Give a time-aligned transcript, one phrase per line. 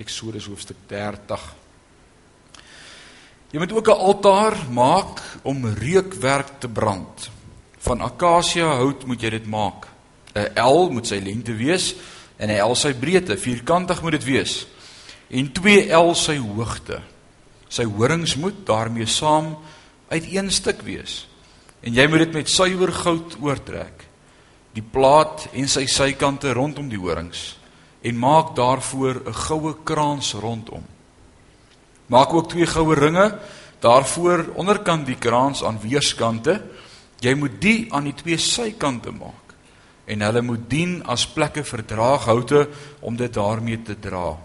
[0.00, 1.42] Eksodus hoofstuk 30.
[3.50, 7.30] Jy moet ook 'n altaar maak om reukwerk te brand.
[7.78, 9.86] Van akasia hout moet jy dit maak.
[10.34, 11.94] 'n L moet sy lengte wees
[12.36, 14.66] en 'n L sy breedte, vierkantig moet dit wees.
[15.28, 17.02] En 2 L sy hoogte.
[17.68, 19.58] Sy horings moet daarmee saam
[20.08, 21.28] uit een stuk wees.
[21.80, 24.08] En jy moet dit met suiwer goud oortrek.
[24.72, 27.59] Die plaat en sy sykante rondom die horings
[28.00, 30.84] en maak daarvoor 'n goue kraans rondom.
[32.06, 33.38] Maak ook twee goue ringe
[33.78, 36.62] daarvoor onderkant die kraans aan weerskante.
[37.18, 39.54] Jy moet die aan die twee sykante maak
[40.04, 42.68] en hulle moet dien as plekke vir draaghoute
[43.00, 44.36] om dit daarmee te dra.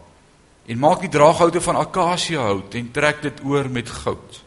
[0.65, 4.43] En maak die draaghoute van akasia hout en trek dit oor met goud.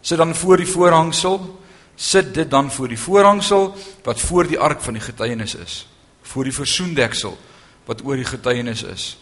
[0.00, 1.58] Sit dan voor die voorhangsel,
[1.96, 5.88] sit dit dan voor die voorhangsel wat voor die ark van die getuienis is,
[6.22, 7.36] voor die versoendeksel
[7.88, 9.16] wat oor die getuienis is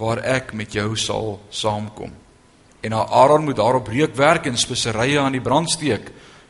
[0.00, 2.10] waar ek met jou sal saamkom.
[2.82, 6.08] En Aaron moet daarop reukwerk en speserye aan die brand steek.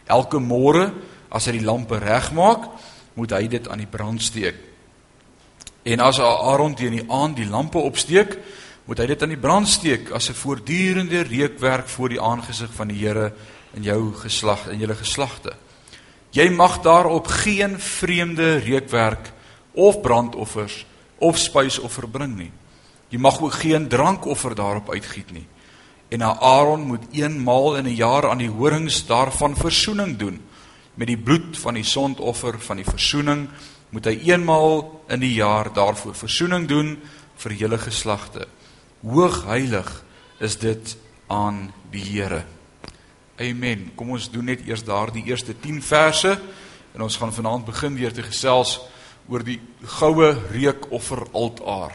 [0.09, 0.87] Elke môre
[1.33, 2.69] as hy die lampe regmaak,
[3.19, 4.57] moet hy dit aan die brand steek.
[5.85, 8.39] En as Aaron teen die aand die lampe opsteek,
[8.89, 12.89] moet hy dit aan die brand steek as 'n voortdurende reukwerk voor die aangesig van
[12.89, 13.33] die Here
[13.75, 15.53] in jou geslag en julle geslagte.
[16.33, 19.33] Jy mag daarop geen vreemde reukwerk
[19.75, 20.87] of brandoffers
[21.23, 22.51] of spysoffer bring nie.
[23.13, 25.47] Jy mag ook geen drankoffer daarop uitgiet nie.
[26.13, 30.41] En Aaron moet eenmaal in 'n jaar aan die horings daarvan verzoening doen.
[30.95, 33.49] Met die bloed van die sondoffer van die verzoening
[33.91, 36.99] moet hy eenmaal in die jaar daarvoor verzoening doen
[37.37, 38.47] vir hele geslagte.
[39.01, 40.05] Hoog heilig
[40.41, 42.45] is dit aan die Here.
[43.37, 43.91] Amen.
[43.95, 46.41] Kom ons doen net eers daardie eerste 10 verse
[46.95, 48.81] en ons gaan vanaand begin weer te gesels
[49.29, 49.61] oor die
[49.99, 51.93] goue reukoffer altaar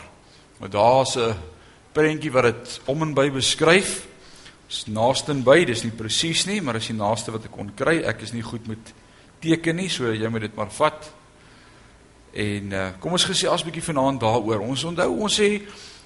[0.58, 1.36] maar daar's 'n
[1.92, 4.08] prentjie wat dit om en by beskryf.
[4.70, 7.72] Is naaste en by, dis nie presies nie, maar is die naaste wat ek kon
[7.76, 8.02] kry.
[8.04, 8.94] Ek is nie goed met
[9.40, 11.12] teken nie, so jy moet dit maar vat.
[12.34, 14.60] En uh, kom ons gesê as bietjie vanaand daaroor.
[14.60, 15.62] Ons onthou ons sê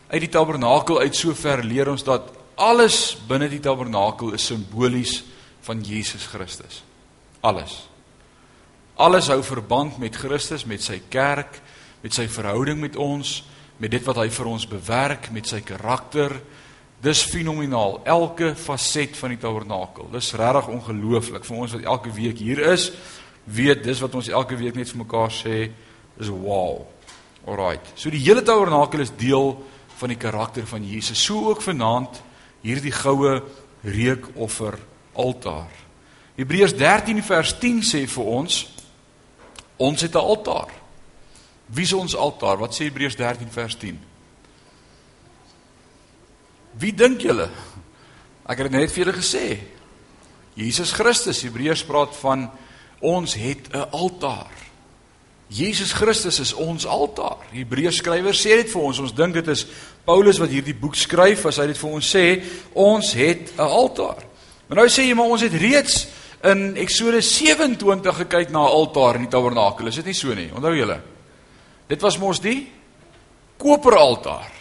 [0.07, 5.23] uit die tabernakel uit sover leer ons dat alles binne die tabernakel is simbolies
[5.61, 6.83] van Jesus Christus.
[7.41, 7.90] Alles.
[8.95, 11.61] Alles hou verband met Christus, met sy kerk,
[12.01, 13.41] met sy verhouding met ons
[13.81, 16.35] met dit wat hy vir ons bewerk met sy karakter.
[17.01, 18.03] Dis fenomenaal.
[18.05, 20.05] Elke faset van die tabernakel.
[20.13, 22.91] Dis regtig ongelooflik vir ons wat elke week hier is.
[23.49, 25.63] Weet dis wat ons elke week net vir mekaar sê
[26.21, 26.83] is wow.
[27.49, 27.89] Alraight.
[27.97, 29.55] So die hele tabernakel is deel
[29.97, 31.17] van die karakter van Jesus.
[31.17, 32.21] So ook vanaand
[32.61, 33.39] hierdie goue
[33.81, 34.77] reukoffer
[35.17, 35.73] altaar.
[36.37, 38.61] Hebreërs 13 vers 10 sê vir ons
[39.81, 40.69] ons het 'n altaar.
[41.65, 42.57] Wie is ons altaar?
[42.57, 43.99] Wat sê Hebreërs 13 vers 10?
[46.77, 47.49] Wie dink julle?
[48.45, 49.59] Ek het dit net vir julle gesê.
[50.53, 51.41] Jesus Christus.
[51.41, 52.51] Hebreërs praat van
[52.99, 54.51] ons het 'n altaar.
[55.47, 57.37] Jesus Christus is ons altaar.
[57.51, 58.99] Hebreërs skrywer sê dit vir ons.
[58.99, 59.65] Ons dink dit is
[60.05, 62.43] Paulus wat hierdie boek skryf as hy dit vir ons sê,
[62.73, 64.23] ons het 'n altaar.
[64.67, 66.07] Maar nou sê jy maar ons het reeds
[66.43, 69.87] in Eksodus 27 gekyk na 'n altaar in die tabernakel.
[69.87, 70.49] Is dit nie so nie?
[70.53, 71.01] Onthou julle?
[71.87, 72.71] Dit was mos die
[73.57, 74.51] koperaltaar.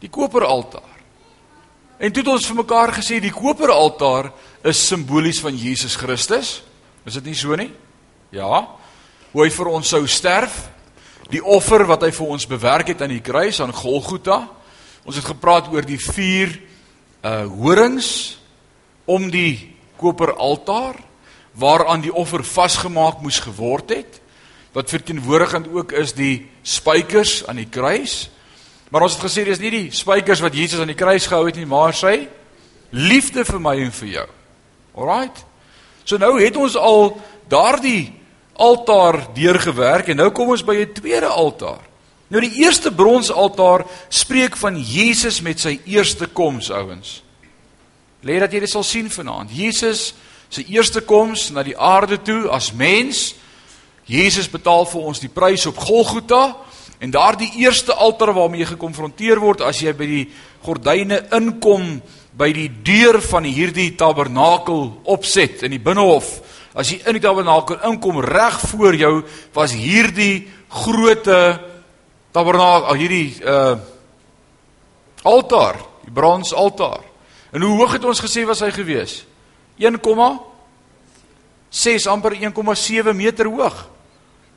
[0.00, 0.92] Die koperaltaar.
[1.98, 4.32] En toe het ons vir mekaar gesê die koperaltaar
[4.64, 6.62] is simbolies van Jesus Christus.
[7.04, 7.70] Is dit nie so nie?
[8.30, 8.68] Ja.
[9.32, 10.68] Hoe hy vir ons sou sterf,
[11.30, 14.48] die offer wat hy vir ons bewerk het aan die kruis aan Golgotha.
[15.04, 16.60] Ons het gepraat oor die vier
[17.22, 18.38] uh horings
[19.06, 19.71] om die
[20.02, 20.98] koperaltaar
[21.58, 24.20] waaraan die offer vasgemaak moes geword het
[24.72, 28.30] wat verteenwoordigend ook is die spykers aan die kruis.
[28.88, 31.58] Maar ons het gesê dis nie die spykers wat Jesus aan die kruis gehou het
[31.60, 32.26] nie, maar sy
[32.92, 34.26] liefde vir my en vir jou.
[34.96, 35.44] Alraight.
[36.04, 37.14] So nou het ons al
[37.52, 38.12] daardie
[38.56, 41.80] altaar deurgewerk en nou kom ons by 'n tweede altaar.
[42.28, 47.22] Nou die eerste bronsaltaar spreek van Jesus met sy eerste koms, ouens.
[48.22, 49.50] Lê dat jy dit sal sien vanaand.
[49.50, 50.12] Jesus
[50.52, 53.32] se eerste koms na die aarde toe as mens.
[54.06, 56.44] Jesus betaal vir ons die prys op Golgotha
[57.02, 60.24] en daardie eerste altaar waarmee jy gekonfronteer word as jy by die
[60.62, 61.96] gordyne inkom
[62.38, 66.30] by die deur van hierdie tabernakel opset in die binnehof.
[66.78, 69.14] As jy in die tabernakel inkom reg voor jou
[69.56, 71.40] was hierdie groote
[72.32, 73.80] tabernakel hierdie uh
[75.22, 77.11] altaar die brons altaar
[77.52, 79.24] en hoe hoog het ons gesê was hy gewees
[79.78, 83.92] 1,6 amper 1,7 meter hoog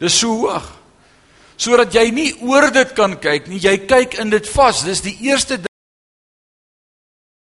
[0.01, 0.65] Dis so hoog.
[1.55, 4.83] Sodat jy nie oor dit kan kyk nie, jy kyk in dit vas.
[4.83, 5.61] Dis die eerste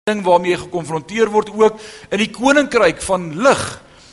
[0.06, 1.80] ding waarmee jy gekonfronteer word ook
[2.12, 3.62] in die koninkryk van lig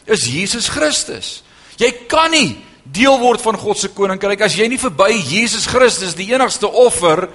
[0.09, 1.41] is Jesus Christus.
[1.77, 6.15] Jy kan nie deel word van God se koninkryk as jy nie verby Jesus Christus
[6.17, 7.27] die enigste offer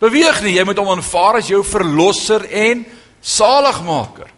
[0.00, 0.54] beweeg nie.
[0.56, 2.86] Jy moet hom aanvaar as jou verlosser en
[3.26, 4.30] saligmaker.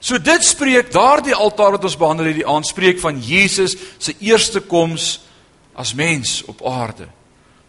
[0.00, 4.62] So dit spreek daardie altaar wat ons behandel het, die aanspreek van Jesus se eerste
[4.64, 5.18] koms
[5.76, 7.08] as mens op aarde.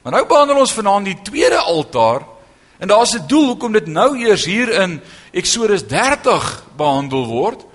[0.01, 2.23] Maar nou behandel ons vanaand die tweede altaar
[2.79, 5.01] en daar's 'n doel hoekom dit nou eers hier in
[5.31, 7.65] Eksodus 30 behandel word.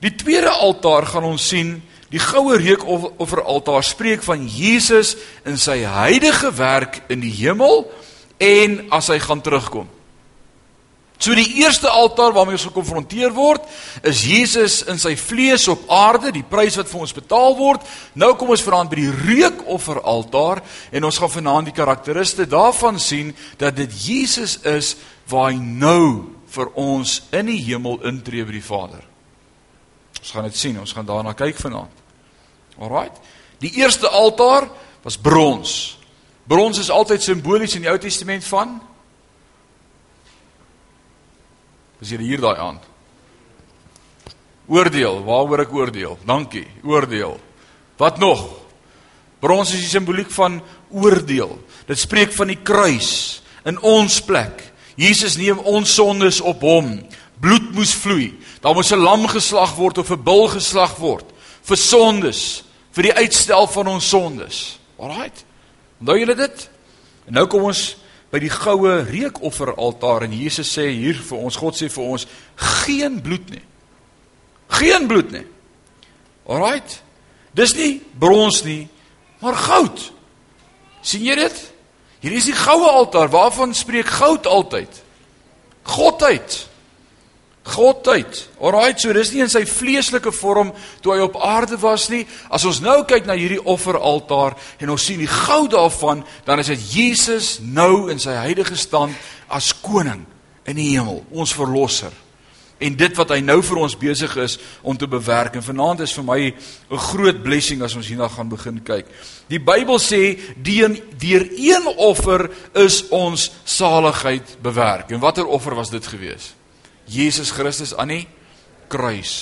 [0.00, 6.52] Die tweede altaar gaan ons sien, die goue reukofferaltaar spreek van Jesus in sy heilige
[6.52, 7.90] werk in die hemel
[8.38, 9.88] en as hy gaan terugkom.
[11.24, 13.64] So die eerste altaar waarmee ons gekonfronteer word,
[14.04, 17.86] is Jesus in sy vlees op aarde, die prys wat vir ons betaal word.
[18.20, 20.60] Nou kom ons vanaand by die reukofferaltaar
[20.92, 24.94] en ons gaan vanaand die karakteriste daarvan sien dat dit Jesus is
[25.32, 29.00] waar hy nou vir ons in die hemel intree by die Vader.
[30.20, 32.04] Ons gaan dit sien, ons gaan daarna kyk vanaand.
[32.84, 33.16] Alraight.
[33.64, 34.68] Die eerste altaar
[35.06, 35.94] was brons.
[36.44, 38.76] Brons is altyd simbolies in die Ou Testament van
[42.04, 42.82] Is jy hier daai aand?
[44.68, 46.18] Oordeel, waaroor ek oordeel?
[46.28, 47.38] Dankie, oordeel.
[48.00, 48.42] Wat nog?
[49.40, 50.58] Brons is die simboliek van
[50.92, 51.56] oordeel.
[51.88, 54.60] Dit spreek van die kruis in ons plek.
[55.00, 56.92] Jesus neem ons sondes op hom.
[57.40, 58.34] Bloed moes vloei.
[58.60, 61.24] Daar moes 'n lam geslag word of 'n bul geslag word
[61.64, 64.78] vir sondes, vir die uitstel van ons sondes.
[64.98, 65.44] Alraight.
[66.00, 66.70] Onthou julle dit?
[67.26, 67.96] En nou kom ons
[68.34, 72.24] by die goue reukofferaltaar en Jesus sê hier vir ons, God sê vir ons,
[72.82, 73.62] geen bloed nie.
[74.74, 75.44] Geen bloed nie.
[76.50, 76.96] Alraight.
[77.54, 78.88] Dis nie brons nie,
[79.38, 80.10] maar goud.
[81.04, 81.58] sien jy dit?
[82.24, 85.02] Hier is die goue altaar, waarvan spreek goud altyd?
[85.84, 86.56] Godheid.
[87.64, 88.42] Godheid.
[88.60, 92.26] Alraight, so dis nie in sy vleeslike vorm toe hy op aarde was nie.
[92.52, 96.68] As ons nou kyk na hierdie offeraltaar en ons sien die goud daarvan, dan is
[96.74, 99.16] dit Jesus nou in sy huidige stand
[99.48, 100.26] as koning
[100.68, 102.12] in die hemel, ons verlosser.
[102.84, 105.54] En dit wat hy nou vir ons besig is om te bewerk.
[105.56, 106.40] En vanaand is vir my
[106.90, 109.06] 'n groot blessing as ons hierna gaan begin kyk.
[109.48, 115.10] Die Bybel sê deur een offer is ons saligheid bewerk.
[115.12, 116.63] En watter offer was dit geweest?
[117.06, 118.26] Jesus Christus aan die
[118.88, 119.32] kruis.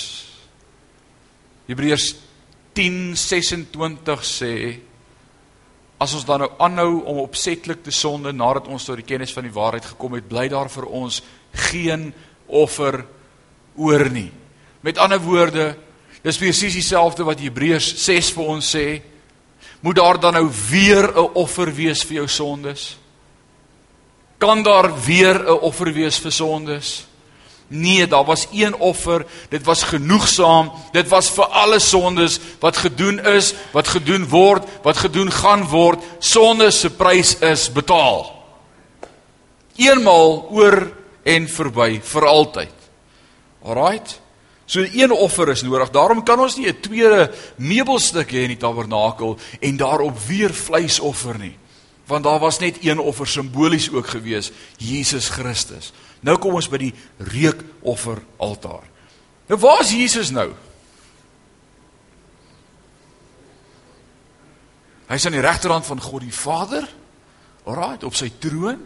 [1.67, 2.14] Hebreërs
[2.75, 4.81] 10:26 sê
[6.03, 9.47] as ons dan nou aanhou om opsetlik te sonde nadat ons tot die kennis van
[9.47, 11.20] die waarheid gekom het, bly daar vir ons
[11.70, 12.11] geen
[12.47, 13.05] offer
[13.76, 14.32] oor nie.
[14.82, 15.76] Met ander woorde,
[16.25, 18.87] dis presies dieselfde wat Hebreërs 6 vir ons sê.
[19.82, 22.97] Moet daar dan nou weer 'n offer wees vir jou sondes?
[24.38, 27.06] Kan daar weer 'n offer wees vir sondes?
[27.73, 30.73] Nee, daar was een offer, dit was genoegsaam.
[30.93, 36.05] Dit was vir alle sondes wat gedoen is, wat gedoen word, wat gedoen gaan word.
[36.19, 38.29] Sonde se prys is betaal.
[39.77, 40.93] Eenmaal oor
[41.25, 42.75] en verby vir altyd.
[43.65, 44.21] Alraight.
[44.67, 45.91] So een offer is nodig.
[45.91, 51.01] Daarom kan ons nie 'n tweede meubelstuk hê in die tabernakel en daarop weer vleis
[51.01, 51.57] offer nie.
[52.07, 55.93] Want daar was net een offer simbolies ook gewees, Jesus Christus.
[56.23, 56.93] Nou kom ons by die
[57.33, 58.87] reukoffer altaar.
[59.51, 60.53] Nou waar is Jesus nou?
[65.11, 66.87] Hy's aan die regterhand van God die Vader.
[67.69, 68.81] Alraai, op sy troon.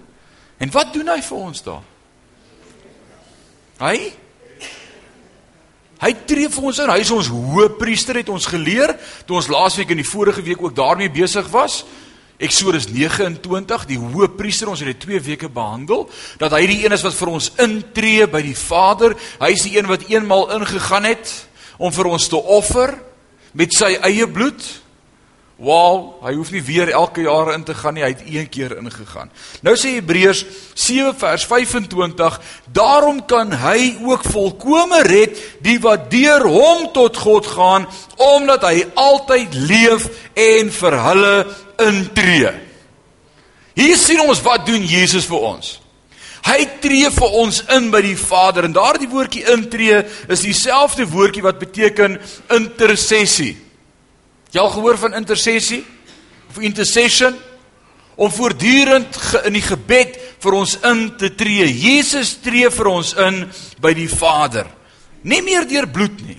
[0.59, 1.85] En wat doen hy vir ons daar?
[3.85, 3.97] Hy
[5.97, 6.91] Hy tree vir ons in.
[6.93, 8.93] Hy is ons hoëpriester het ons geleer
[9.25, 11.85] toe ons laasweek in die vorige week ook daarmee besig was.
[12.37, 16.05] Eksodus 29, die hoëpriester, ons het dit 2 weke behandel,
[16.41, 19.17] dat hy die een is wat vir ons intree by die Vader.
[19.41, 21.33] Hy is die een wat eenmal ingegaan het
[21.81, 22.93] om vir ons te offer
[23.57, 24.61] met sy eie bloed.
[25.57, 28.75] Wow, hy hoef nie weer elke jaar in te gaan nie, hy het een keer
[28.77, 29.31] ingegaan.
[29.65, 30.43] Nou sê Hebreërs
[30.77, 32.37] 7 vers 25,
[32.77, 37.89] daarom kan hy ook volkome red die wat deur hom tot God gaan,
[38.21, 41.35] omdat hy altyd leef en vir hulle
[41.89, 42.53] intree.
[43.81, 45.75] Hier sien ons wat doen Jesus vir ons.
[46.47, 51.49] Hy tree vir ons in by die Vader en daardie woordjie intree is dieselfde woordjie
[51.49, 52.21] wat beteken
[52.53, 53.55] intersessie.
[54.57, 55.83] Jy al gehoor van intersessie?
[56.49, 57.35] Of intercession?
[58.17, 61.67] Om voortdurend in die gebed vir ons in te tree.
[61.69, 63.43] Jesus tree vir ons in
[63.85, 64.71] by die Vader.
[65.29, 66.39] Nie meer deur bloed nie.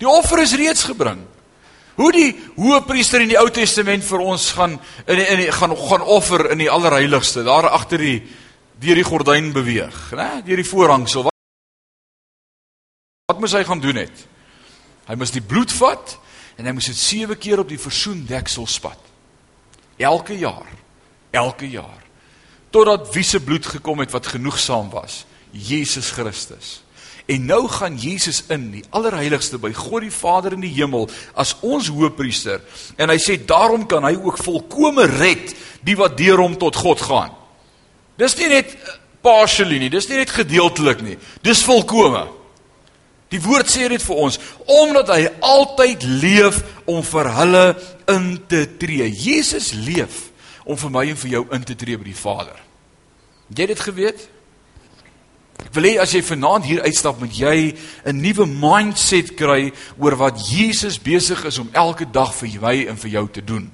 [0.00, 1.20] Die offer is reeds gebring.
[1.98, 6.46] Hoe die hoëpriester in die Ou Testament vir ons gaan in in gaan gaan offer
[6.54, 8.22] in die allerheiligste, daar agter die
[8.80, 10.28] deur die gordyn beweeg, né?
[10.46, 11.26] Deur die voorhangsel.
[11.26, 11.36] Wat,
[13.26, 14.24] wat moes hy gaan doen het?
[15.10, 16.16] Hy moes die bloed vat
[16.58, 18.98] en hy moes dit 7 keer op die versoendeksel spat.
[19.98, 20.66] Elke jaar.
[21.30, 22.02] Elke jaar.
[22.74, 25.22] Totdat wie se bloed gekom het wat genoegsaam was?
[25.50, 26.80] Jesus Christus.
[27.28, 31.54] En nou gaan Jesus in die allerheiligste by God die Vader in die hemel as
[31.60, 32.62] ons hoëpriester
[32.96, 35.52] en hy sê daarom kan hy ook volkome red
[35.84, 37.34] die wat deur hom tot God gaan.
[38.18, 41.18] Dis nie net eh, partially nie, dis nie net gedeeltelik nie.
[41.44, 42.24] Dis volkome.
[43.28, 47.66] Die woord sê dit vir ons omdat hy altyd leef om vir hulle
[48.08, 49.10] in te tree.
[49.12, 50.28] Jesus leef
[50.64, 52.56] om vir my en vir jou in te tree by die Vader.
[53.48, 54.26] Jy het dit geweet?
[55.58, 57.74] Ek wil hê as jy vanaand hier uitstap met jy
[58.06, 62.96] 'n nuwe mindset kry oor wat Jesus besig is om elke dag vir my en
[62.96, 63.70] vir jou te doen.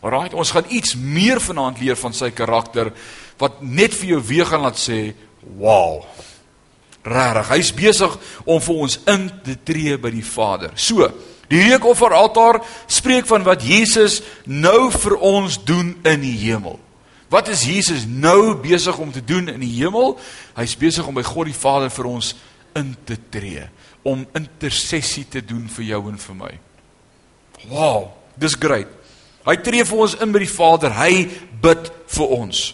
[0.00, 2.92] Alraai, ons gaan iets meer vanaand leer van sy karakter
[3.38, 6.04] wat net vir jou weer gaan laat sê, "Wow."
[7.06, 10.72] Regtig, hy's besig om vir ons in te tree by die Vader.
[10.74, 11.06] So,
[11.46, 12.58] die reukofferaltaar
[12.90, 14.18] spreek van wat Jesus
[14.50, 16.80] nou vir ons doen in die hemel.
[17.30, 20.16] Wat is Jesus nou besig om te doen in die hemel?
[20.58, 22.34] Hy's besig om by God die Vader vir ons
[22.76, 23.64] in te tree,
[24.06, 26.52] om intersessie te doen vir jou en vir my.
[27.70, 28.90] Wow, dis great.
[29.46, 30.94] Hy tree vir ons in by die Vader.
[30.98, 31.26] Hy
[31.62, 32.66] bid vir ons.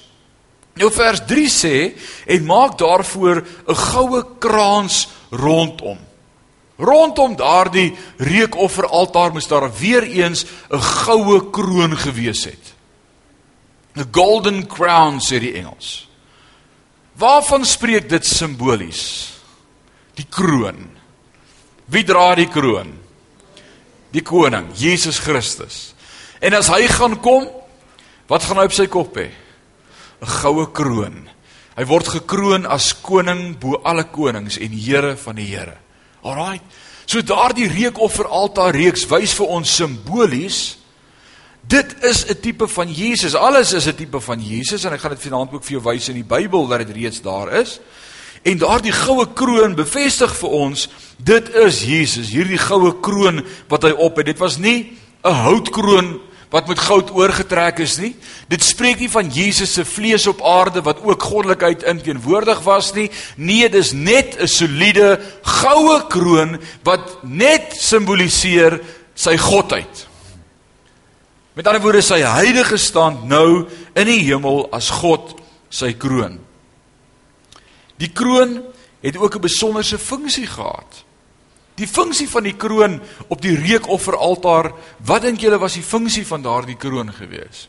[0.80, 1.76] Nou vers 3 sê
[2.26, 5.98] en maak daarvoor 'n goue kraans rondom.
[6.78, 12.74] Rondom daardie reukofferaltaar moes daar weer eens 'n goue kroon gewees het.
[13.96, 16.08] 'n golden crown sê die Engels.
[17.12, 19.32] Waarvan spreek dit simbolies?
[20.14, 20.90] Die kroon.
[21.84, 22.98] Wie dra die kroon?
[24.10, 25.94] Die koning, Jesus Christus.
[26.40, 27.48] En as hy gaan kom,
[28.26, 29.28] wat gaan hy op sy kop hê?
[30.22, 31.28] 'n Goue kroon.
[31.76, 35.76] Hy word gekroon as koning bo alle konings en Here van die Here.
[36.22, 36.60] Alraai.
[37.06, 40.82] So daardie reukofferaltaar reeks wys vir ons simbolies
[41.62, 43.34] Dit is 'n tipe van Jesus.
[43.34, 46.08] Alles is 'n tipe van Jesus en ek gaan dit vanaand ook vir jou wys
[46.08, 47.80] in die Bybel dat dit reeds daar is.
[48.42, 53.90] En daardie goue kroon bevestig vir ons, dit is Jesus, hierdie goue kroon wat hy
[53.90, 54.26] op het.
[54.26, 56.20] Dit was nie 'n houtkroon
[56.52, 58.12] wat met goud oorgetrek is nie.
[58.52, 63.08] Dit spreek nie van Jesus se vlees op aarde wat ook goddelikheid inteenwoordig was nie.
[63.36, 68.80] Nee, dis net 'n soliede goue kroon wat net simboliseer
[69.14, 70.06] sy godheid.
[71.54, 76.38] Met ander woorde sy heilige stand nou in die hemel as God sy kroon.
[77.96, 78.62] Die kroon
[79.00, 81.04] het ook 'n besonderse funksie gehad.
[81.82, 84.70] Die funksie van die kroon op die reukofferaltaar,
[85.08, 87.66] wat dink julle was die funksie van daardie kroon gewees?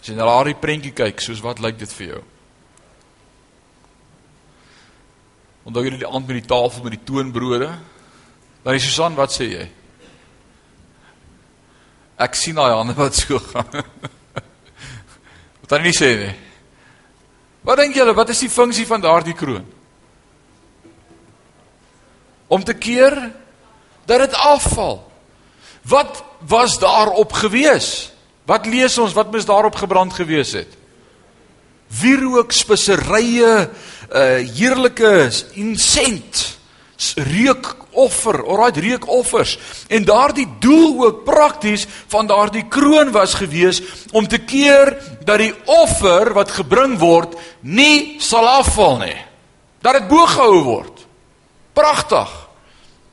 [0.00, 2.22] As jy na daardie prentjie kyk, soos wat lyk dit vir jou?
[5.70, 7.70] Onthou julle die aand met die tafel met die toonbrode?
[8.74, 9.66] Is Susan, wat sê jy?
[12.20, 13.70] Ek sien daai hande wat so gaan.
[15.60, 16.32] Wat dan nie sê nie.
[17.62, 19.62] Wat dink julle, wat is die funksie van daardie kroon?
[22.50, 23.14] Om te keer
[24.10, 24.98] dat dit afval.
[25.86, 28.10] Wat was daarop gewees?
[28.44, 30.74] Wat lees ons wat mis daarop gebrand gewees het?
[32.00, 33.68] Wierook speserye,
[34.10, 36.58] uh heerlike insent,
[37.14, 39.56] reuk offer, alraai reukoffers.
[39.88, 45.54] En daardie doel ook prakties van daardie kroon was gewees om te keer dat die
[45.64, 49.18] offer wat gebring word nie sal afval nie.
[49.82, 51.06] Dat dit bo gehou word.
[51.72, 52.39] Pragtig.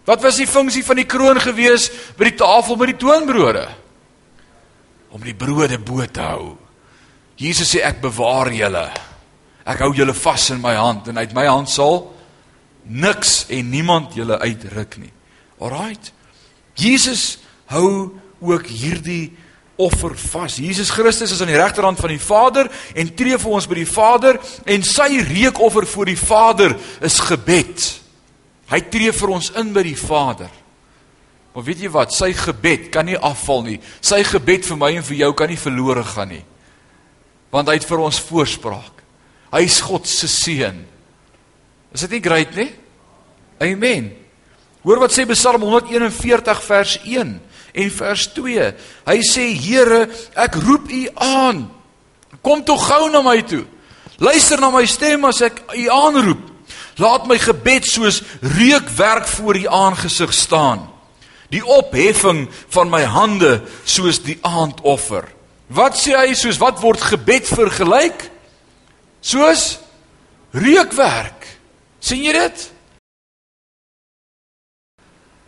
[0.08, 3.66] Wat was die funksie van die kroon gewees by die tafel met die toonbrode?
[5.12, 6.54] Om die brode bo te hou.
[7.38, 8.86] Jesus sê ek bewaar julle.
[9.68, 12.06] Ek hou julle vas in my hand en uit my hand sal
[12.88, 15.12] niks en niemand julle uitruk nie.
[15.60, 16.14] Alraight.
[16.80, 17.42] Jesus
[17.74, 19.36] hou ook hierdie
[19.76, 20.56] offer vas.
[20.56, 23.90] Jesus Christus is aan die regterhand van die Vader en tree vir ons by die
[23.90, 27.90] Vader en sy reukoffer voor die Vader is gebed.
[28.68, 30.52] Hy tree vir ons in by die Vader.
[31.56, 32.12] Maar weet jy wat?
[32.14, 33.80] Sy gebed kan nie afval nie.
[34.04, 36.44] Sy gebed vir my en vir jou kan nie verlore gaan nie.
[37.54, 39.02] Want hy het vir ons voorspraak.
[39.56, 40.84] Hy is God se seun.
[41.96, 42.68] Is dit nie great nie?
[43.64, 44.12] Amen.
[44.84, 47.32] Hoor wat sê Psalm 141 vers 1
[47.78, 48.68] en vers 2.
[49.08, 50.04] Hy sê Here,
[50.38, 51.64] ek roep U aan.
[52.46, 53.64] Kom toe gou na my toe.
[54.22, 56.57] Luister na my stem as ek U aanroep.
[56.98, 60.88] Laat my gebed soos reukwerk voor U aangesig staan.
[61.54, 65.30] Die opheffing van my hande soos die aandoffer.
[65.68, 68.30] Wat sê hy soos wat word gebed vergelyk?
[69.22, 69.78] Soos
[70.56, 71.46] reukwerk.
[72.00, 72.68] sien jy dit?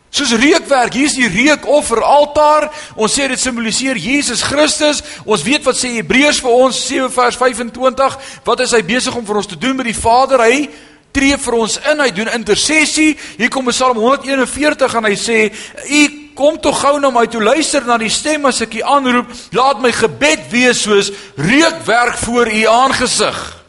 [0.10, 2.68] Soos reukwerk, hier's die reukoffer altaar.
[2.98, 5.04] Ons sê dit simboliseer Jesus Christus.
[5.24, 9.26] Ons weet wat sê Hebreërs vir ons 7 vers 25, wat is hy besig om
[9.26, 10.44] vir ons te doen met die Vader?
[10.44, 10.66] Hy
[11.12, 13.18] tree vir ons in, hy doen intersessie.
[13.38, 15.38] Hier kom Psalm 141 en hy sê:
[15.86, 19.28] "U kom tog gou na my toe, luister na die stem as ek u aanroep.
[19.52, 23.60] Laat my gebed wees soos reukwerk voor u aangesig."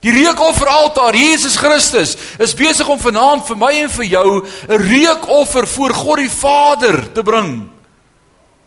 [0.00, 5.66] Die reukofferaltaar, Jesus Christus, is besig om vanaand vir my en vir jou 'n reukoffer
[5.66, 7.70] voor God die Vader te bring.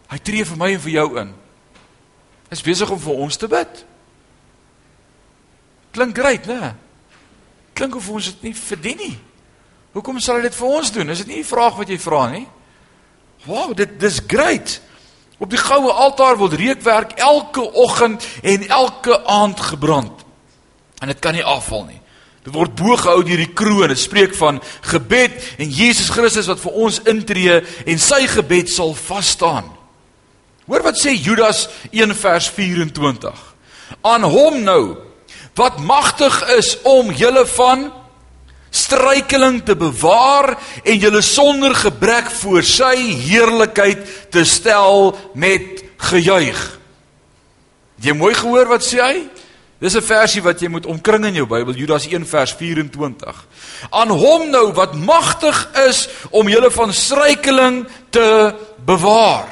[0.09, 1.33] Hy tree vir my en vir jou in.
[2.51, 3.85] Is besig om vir ons te bid.
[5.91, 6.75] Klink great, né?
[7.73, 9.15] Klink of ons dit nie verdien nie.
[9.91, 11.09] Hoekom sal hy dit vir ons doen?
[11.11, 12.47] Is dit nie 'n vraag wat jy vra nie?
[13.45, 14.79] Wow, dit dis great.
[15.39, 20.25] Op die goue altaar word reukwerk elke oggend en elke aand gebrand.
[21.01, 22.01] En dit kan nie afval nie.
[22.43, 23.87] Dit word bo gehou deur die kroon.
[23.87, 28.93] Dit spreek van gebed en Jesus Christus wat vir ons intree en sy gebed sal
[28.93, 29.65] vas staan.
[30.69, 33.41] Hoor wat sê Judas 1 vers 24.
[34.01, 35.10] Aan hom nou
[35.55, 37.91] wat magtig is om julle van
[38.71, 42.95] struikeling te bewaar en julle sonder gebrek voor sy
[43.27, 46.61] heerlikheid te stel met gejuig.
[48.01, 49.15] Jy mooi gehoor wat sê hy?
[49.81, 53.47] Dis 'n versie wat jy moet omkring in jou Bybel, Judas 1 vers 24.
[53.89, 58.53] Aan hom nou wat magtig is om julle van struikeling te
[58.85, 59.49] bewaar.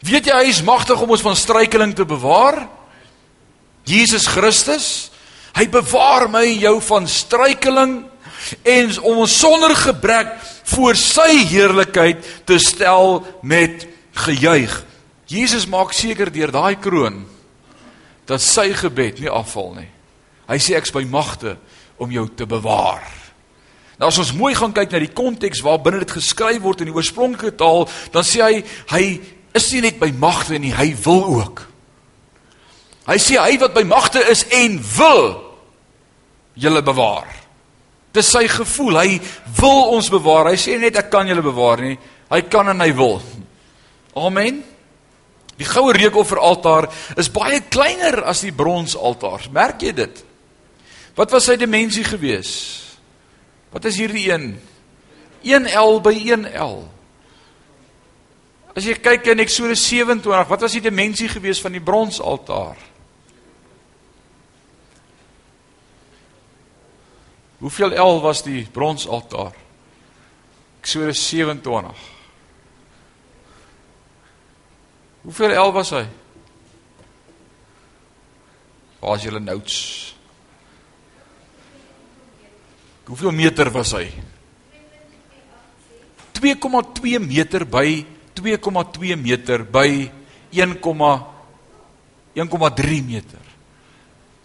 [0.00, 2.68] Weet jy hy is magtig om ons van struikeling te bewaar?
[3.88, 5.10] Jesus Christus,
[5.56, 7.96] hy bewaar my en jou van struikeling
[8.66, 10.34] en om ons sonder gebrek
[10.74, 13.86] voor sy heerlikheid te stel met
[14.24, 14.74] gejuig.
[15.30, 17.22] Jesus maak seker deur daai kroon
[18.28, 19.88] dat sy gebed nie afval nie.
[20.50, 21.56] Hy sê ek's by magte
[22.02, 23.04] om jou te bewaar.
[23.98, 26.90] Nou as ons mooi gaan kyk na die konteks waar binne dit geskryf word in
[26.90, 28.62] die oorspronklike taal, dan sê hy
[28.94, 29.04] hy
[29.56, 31.66] is nie net by magte nie, hy wil ook.
[33.06, 35.24] Hy sê hy wat by magte is en wil
[36.54, 37.26] julle bewaar.
[38.12, 38.98] Dis sy gevoel.
[39.00, 39.20] Hy
[39.58, 40.52] wil ons bewaar.
[40.52, 41.96] Hy sê net ek kan julle bewaar nie.
[42.32, 43.18] Hy kan en hy wil.
[44.20, 44.60] Amen.
[45.58, 46.88] Die goue reukofferaltaar
[47.20, 49.48] is baie kleiner as die bronsaltaar.
[49.52, 50.22] Merk jy dit?
[51.16, 52.52] Wat was sy dimensie gewees?
[53.72, 54.54] Wat is hierdie een?
[55.42, 56.78] 1L by 1L.
[58.72, 62.78] As jy kyk in Eksodus 27, wat was die dimensie gewees van die bronsaltaar?
[67.62, 69.54] Hoeveel L was die bronsaltaar?
[70.80, 71.94] Eksodus 27.
[75.22, 76.02] Hoeveel L was hy?
[78.98, 79.76] Waar is julle notes?
[83.06, 84.10] Hoeveel meter was hy?
[86.42, 88.02] 2,2 meter by
[88.42, 90.10] 2,2 meter by
[90.50, 93.38] 1,1,3 meter.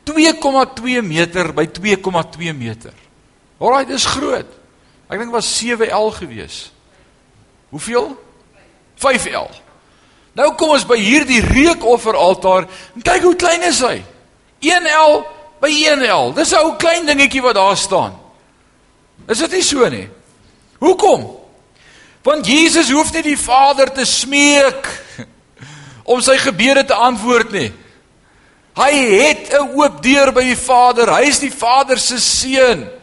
[0.05, 3.06] 2,2 meter by 2,2 meter.
[3.59, 4.49] Alraai, dis groot.
[5.07, 6.67] Ek dink was 7L gewees.
[7.69, 8.11] Hoeveel?
[8.99, 9.49] 5L.
[10.37, 13.97] Nou kom ons by hierdie reukofferaltaar en kyk hoe klein is hy.
[14.61, 15.23] 1L
[15.61, 16.33] by 1L.
[16.37, 18.13] Dis 'n ou klein dingetjie wat daar staan.
[19.27, 20.07] Is dit nie so nie?
[20.79, 21.25] Hoekom?
[22.23, 24.87] Want Jesus hoef nie die Vader te smeek
[26.11, 27.71] om sy gebede te antwoord nie.
[28.77, 31.09] Hy het 'n oop deur by die Vader.
[31.09, 32.96] Hy is die Vader se seun.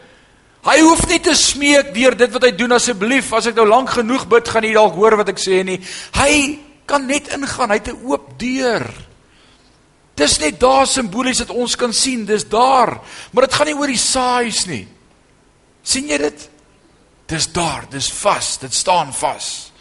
[0.65, 3.91] Hy hoef nie te smeek deur dit wat hy doen asseblief as ek nou lank
[3.99, 5.77] genoeg bid gaan jy dalk hoor wat ek sê nie.
[6.17, 6.57] Hy
[6.89, 7.69] kan net ingaan.
[7.69, 8.85] Hy het 'n oop deur.
[10.15, 13.01] Dis net daar simbolies dat ons kan sien, dis daar.
[13.31, 14.87] Maar dit gaan nie oor die saais nie.
[15.83, 16.49] sien jy dit?
[17.27, 19.71] Dis daar, dis vas, dit staan vas.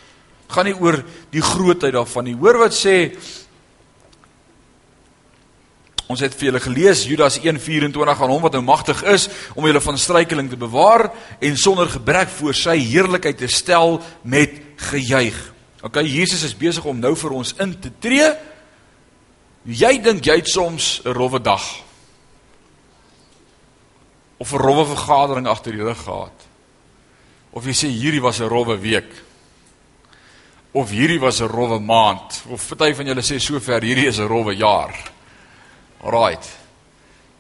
[0.49, 2.35] Gaan nie oor die grootheid daarvan nie.
[2.35, 3.17] Hoor wat sê
[6.15, 9.25] Ons het vir julle gelees Judas 1:24 aan hom wat nou magtig is
[9.59, 11.09] om julle van struikeling te bewaar
[11.43, 15.35] en sonder gebrek voor sy heerlikheid te stel met gejuig.
[15.83, 18.29] OK, Jesus is besig om nou vir ons in te tree.
[19.67, 21.65] Jy dink jy het soms 'n rowwe dag
[24.39, 26.47] of 'n rowwe vergadering agter die rug gehad.
[27.51, 29.11] Of jy sê hierdie was 'n rowwe week.
[30.73, 32.45] Of hierdie was 'n rowwe maand.
[32.49, 35.14] Of party van julle sê sover hierdie is 'n rowwe jaar.
[36.05, 36.45] Right.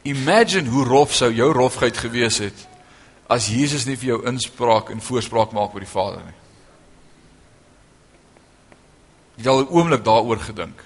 [0.02, 2.68] Imagine hoe rof sou jou rofheid gewees het
[3.28, 6.38] as Jesus nie vir jou inspraak en voorspraak maak oor die Vader nie.
[9.40, 10.84] Jy al 'n oomblik daaroor gedink.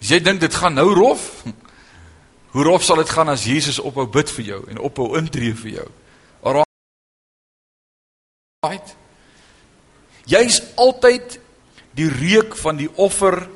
[0.00, 1.44] As jy dink dit gaan nou rof,
[2.52, 5.70] hoe rof sal dit gaan as Jesus ophou bid vir jou en ophou intree vir
[5.70, 5.88] jou?
[6.42, 6.66] Alraait.
[10.26, 11.40] Jy's altyd
[11.94, 13.48] die reuk van die offer.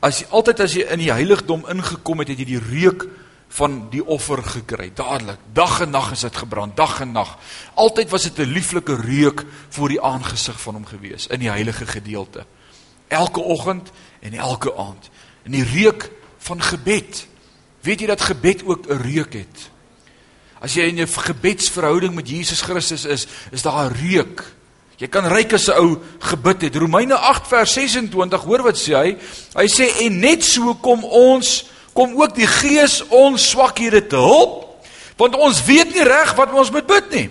[0.00, 3.06] As jy altyd as jy in die heiligdom ingekom het, het jy die reuk
[3.50, 4.90] van die offer gekry.
[4.94, 7.34] Dadelik, dag en nag is dit gebrand, dag en nag.
[7.74, 11.86] Altyd was dit 'n lieflike reuk voor die aangesig van hom gewees in die heilige
[11.86, 12.46] gedeelte.
[13.08, 15.10] Elke oggend en elke aand.
[15.42, 17.26] In die reuk van gebed.
[17.80, 19.70] Weet jy dat gebed ook 'n reuk het?
[20.60, 24.54] As jy in 'n gebedsverhouding met Jesus Christus is, is daar 'n reuk.
[25.00, 26.76] Jy kan ryk as 'n ou gebid het.
[26.76, 29.16] Romeine 8 vers 26, hoor wat sê hy?
[29.56, 34.66] Hy sê en net so kom ons kom ook die Gees ons swakhede te help,
[35.16, 37.30] want ons weet nie reg wat ons moet bid nie.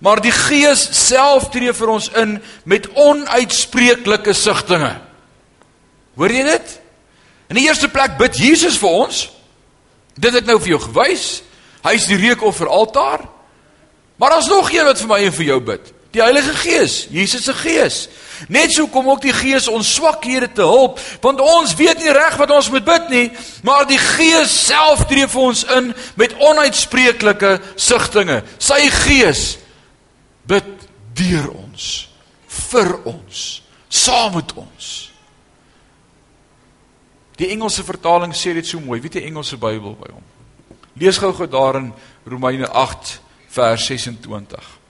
[0.00, 4.96] Maar die Gees self tree vir ons in met onuitspreeklike sigtinge.
[6.16, 6.80] Hoor jy dit?
[7.48, 9.30] In die eerste plek bid Jesus vir ons.
[10.18, 11.42] Dit het nou vir jou gewys.
[11.84, 13.28] Hy is die reukoffer altaar.
[14.16, 15.92] Maar daar's nog een wat vir my en vir jou bid.
[16.12, 18.08] Die Heilige Gees, Jesus se Gees.
[18.52, 22.36] Net so kom ook die Gees ons swakhede te help, want ons weet nie reg
[22.40, 23.26] wat ons moet bid nie,
[23.64, 28.42] maar die Gees self tree vir ons in met onuitspreeklike sigtinge.
[28.60, 29.44] Sy Gees
[30.48, 30.68] bid
[31.16, 31.88] deur ons,
[32.72, 33.46] vir ons,
[33.88, 34.90] saam met ons.
[37.40, 39.00] Die Engelse vertaling sê dit so mooi.
[39.00, 40.28] Wie het die Engelse Bybel by hom?
[41.00, 41.88] Lees gou-gou daar in
[42.28, 43.16] Romeine 8
[43.56, 44.81] vers 26.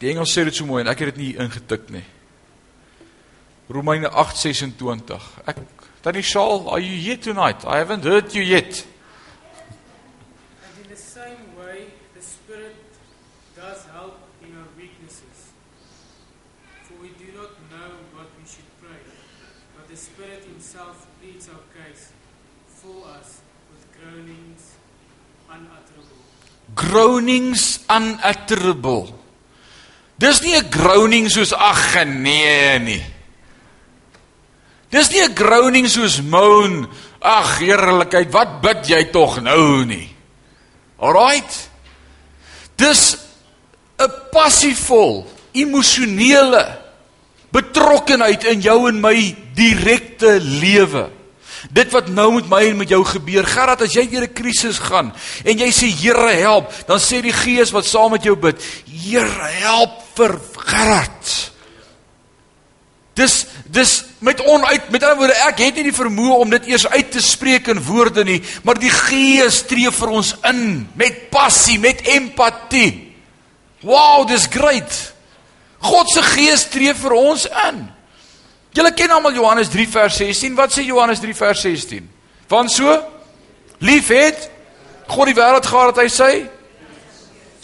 [0.00, 2.04] Die Engels sê dit so mooi en ek het dit nie ingetik nie.
[3.72, 5.22] Romeine 8:26.
[5.46, 5.56] Ek
[6.02, 7.64] Tannie Shaal, are you here tonight?
[7.64, 8.86] I haven't heard you yet.
[10.62, 12.76] And in the same way, the Spirit
[13.56, 15.50] does help in our weaknesses.
[16.84, 19.00] For we do not know what we should pray,
[19.74, 22.12] but the Spirit Himself pleads our case
[22.68, 23.40] for us
[23.72, 24.76] with groanings
[25.50, 26.22] unutterable.
[26.76, 29.15] Groanings unutterable.
[30.18, 33.04] Dis nie 'n groaning soos ag nee nie.
[34.90, 36.88] Dis nie 'n groaning soos moan,
[37.20, 40.08] ag heerlikheid, wat bid jy tog nou nie.
[40.98, 41.68] Alraight.
[42.76, 43.18] Dis
[43.98, 46.78] 'n passievol, emosionele
[47.50, 51.10] betrokkenheid in jou en my direkte lewe.
[51.70, 54.78] Dit wat nou met my en met jou gebeur, Gerard, as jy deur 'n krisis
[54.78, 55.12] gaan
[55.44, 59.48] en jy sê Here help, dan sê die Gees wat saam met jou bid, Here
[59.60, 61.34] help vir Gerard.
[63.16, 66.86] Dis dis met onuit met ander woorde ek het nie die vermoë om dit eers
[66.92, 71.78] uit te spreek in woorde nie, maar die Gees tree vir ons in met passie,
[71.80, 73.14] met empatie.
[73.86, 74.92] Wow, dis great.
[75.80, 77.84] God se Gees tree vir ons in.
[78.76, 80.56] Julle ken almal Johannes 3 vers 16.
[80.56, 82.08] Wat sê Johannes 3 vers 16?
[82.52, 82.92] Want so
[83.80, 84.50] lief het
[85.08, 86.30] God die wêreld gehad dat hy sê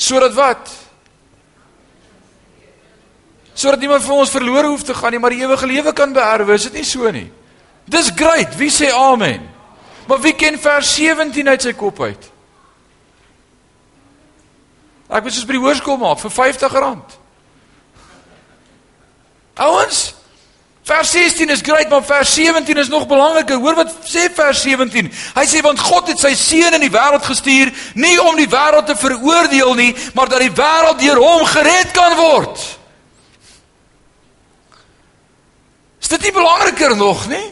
[0.01, 0.71] sodat wat?
[3.55, 6.55] Sodat niemand van ons verlore hoef te gaan nie, maar die ewige lewe kan beerwe.
[6.55, 7.29] Is dit nie so nie?
[7.85, 8.57] Dis great.
[8.57, 9.49] Wie sê amen?
[10.09, 12.31] Maar wie ken vers 17 uit sy kop uit?
[15.13, 17.21] Ek moet soos by die hoërskool maak vir R50.
[19.61, 20.03] Ouens,
[20.83, 23.57] Vers 16 is great, maar vers 17 is nog belangriker.
[23.57, 25.13] Hoor wat sê vers 17?
[25.37, 28.89] Hy sê want God het sy seun in die wêreld gestuur nie om die wêreld
[28.91, 32.65] te veroordeel nie, maar dat die wêreld deur hom gered kan word.
[36.02, 37.45] Is dit nie belangriker nog nie?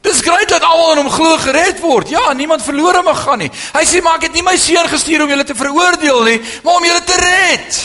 [0.00, 2.08] Dis great dat almal in hom glo gered word.
[2.08, 3.50] Ja, niemand verlore mag gaan nie.
[3.74, 6.78] Hy sê maar ek het nie my seun gestuur om julle te veroordeel nie, maar
[6.80, 7.80] om julle te red.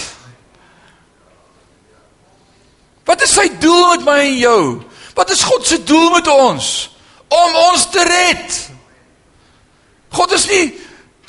[3.06, 4.62] Wat is sy doel met my en jou?
[5.16, 6.72] Wat is God se doel met ons?
[7.28, 8.58] Om ons te red.
[10.16, 10.64] God is nie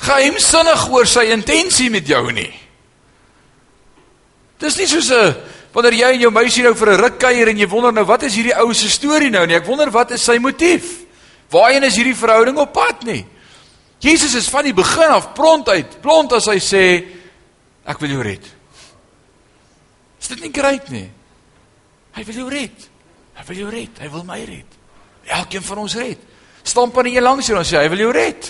[0.07, 2.49] geheimsinnig oor sy intensie met jou nie.
[4.61, 5.35] Dis nie soos 'n
[5.73, 8.23] wanneer jy en jou meisie nou vir 'n ruk kuier en jy wonder nou wat
[8.23, 9.55] is hierdie ou se storie nou nie.
[9.55, 11.05] Ek wonder wat is sy motief?
[11.49, 13.25] Waarheen is hierdie verhouding op pad nie?
[13.99, 16.83] Jesus is van die begin af pront uit, pront as hy sê
[17.85, 18.43] ek wil jou red.
[20.21, 21.09] Is dit nie great nie?
[22.17, 22.89] Hy wil jou red.
[23.37, 23.99] Hy wil jou red.
[24.01, 24.77] Hy wil my red.
[25.37, 26.19] Elkeen van ons red.
[26.63, 28.49] Stamp aan die een langs hier en sê hy wil jou red.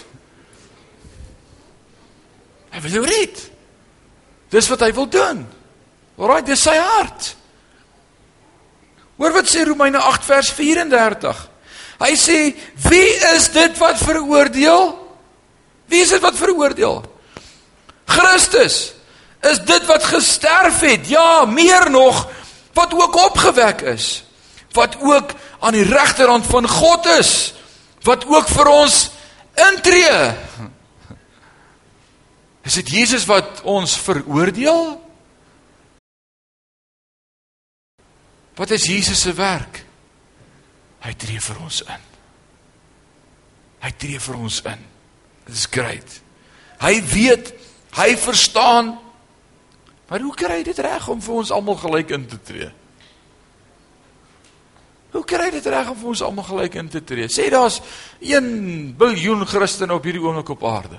[2.71, 3.43] Hy wil jou red.
[4.53, 5.43] Dis wat hy wil doen.
[6.17, 7.35] Alraai, dis sy hart.
[9.17, 11.49] Hoor wat sê Romeine 8 vers 34.
[11.99, 12.55] Hy sê,
[12.89, 15.07] "Wie is dit wat veroordeel?
[15.87, 17.03] Wie is dit wat veroordeel?
[18.05, 18.93] Christus
[19.41, 21.07] is dit wat gesterf het.
[21.07, 22.27] Ja, meer nog,
[22.73, 24.23] wat ook opgewek is,
[24.71, 27.53] wat ook aan die regterhand van God is
[28.07, 29.09] wat ook vir ons
[29.71, 30.19] intree.
[32.67, 35.06] Is dit Jesus wat ons veroordeel?
[38.57, 39.83] Wat is Jesus se werk?
[41.05, 42.05] Hy tree vir ons in.
[43.85, 44.81] Hy tree vir ons in.
[45.45, 46.15] Dit is great.
[46.81, 47.53] Hy weet,
[47.99, 48.95] hy verstaan.
[50.09, 52.69] Maar hoe kry hy dit reg om vir ons almal gelyk in te tree?
[55.13, 57.29] Hoe kry hy dit reg om vir ons almal gelyk in te tree?
[57.31, 57.77] Sê daar's
[58.25, 60.97] 1 biljoen Christene op hierdie oomblik op aarde.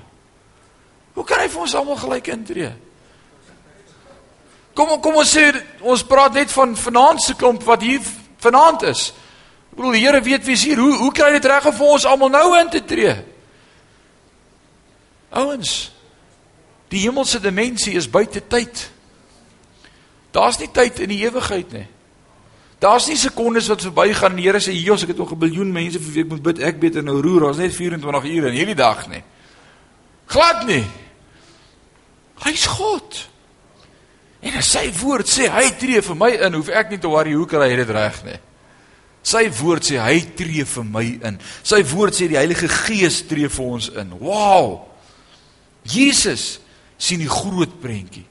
[1.19, 2.71] Hoe kan hy vir ons almal gelyk intree?
[4.79, 5.49] Kom kom ons sê
[5.83, 8.03] ons praat net van vanaand se klomp wat hier
[8.39, 9.09] vanaand is.
[9.73, 10.79] Ek bedoel die Here weet wie's hier.
[10.79, 13.17] Hoe hoe kry dit reg om vir ons almal nou in te tree?
[15.35, 15.73] Ouens,
[16.95, 18.85] die hemelse dimensie is buite tyd.
[20.33, 21.87] Daar's nie tyd in die ewigheid nie.
[22.79, 25.73] Daar's nie sekondes wat verbygaan en die Here sê, "Jesus, ek het nog 'n biljoen
[25.73, 26.59] mense vir wie ek moet bid.
[26.61, 27.41] Ek beter nou roer.
[27.41, 29.23] Daar's net 24 ure in hierdie dag nie."
[30.27, 30.87] Glad nie.
[32.45, 33.29] Hy's God.
[34.43, 37.35] En as sy woord sê hy tree vir my in, hoef ek nie te worry
[37.35, 38.39] hoe kry hy dit reg nie.
[39.29, 41.41] Sy woord sê hy tree vir my in.
[41.67, 44.15] Sy woord sê die Heilige Gees tree vir ons in.
[44.23, 44.85] Wow!
[45.89, 46.59] Jesus
[47.01, 48.25] sien die groot prentjie.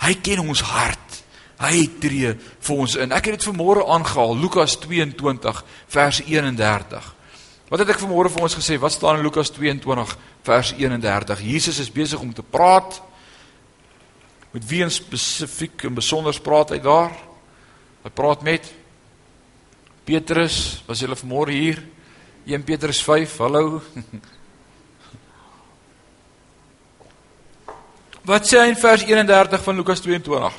[0.00, 1.20] Hy ken ons hart.
[1.60, 3.12] Hy tree vir ons in.
[3.12, 5.60] Ek het dit vanmôre aangehaal, Lukas 22
[5.92, 7.10] vers 31.
[7.70, 8.80] Wat het ek vanmôre vir ons gesê?
[8.80, 10.16] Wat staan in Lukas 22
[10.48, 11.44] vers 31?
[11.44, 13.02] Jesus is besig om te praat
[14.50, 17.12] Met wie in spesifiek en besonder praat hy daar?
[18.02, 18.66] Hy praat met
[20.08, 21.78] Petrus, was hulle vanmôre hier?
[22.48, 23.36] 1 Petrus 5.
[23.44, 23.78] Hallo.
[28.30, 30.58] Wat sê hy in vers 31 van Lukas 22?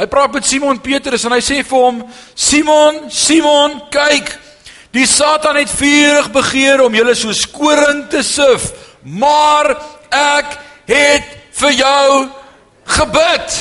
[0.00, 2.00] Hy praat met Simon Petrus en hy sê vir hom:
[2.34, 4.32] "Simon, Simon, kyk,
[4.96, 8.72] die Satan het vurig begeer om julle soos koring te sif,
[9.04, 9.76] maar
[10.08, 10.56] ek
[10.88, 11.28] het
[11.60, 12.32] vir jou
[12.84, 13.58] gebid.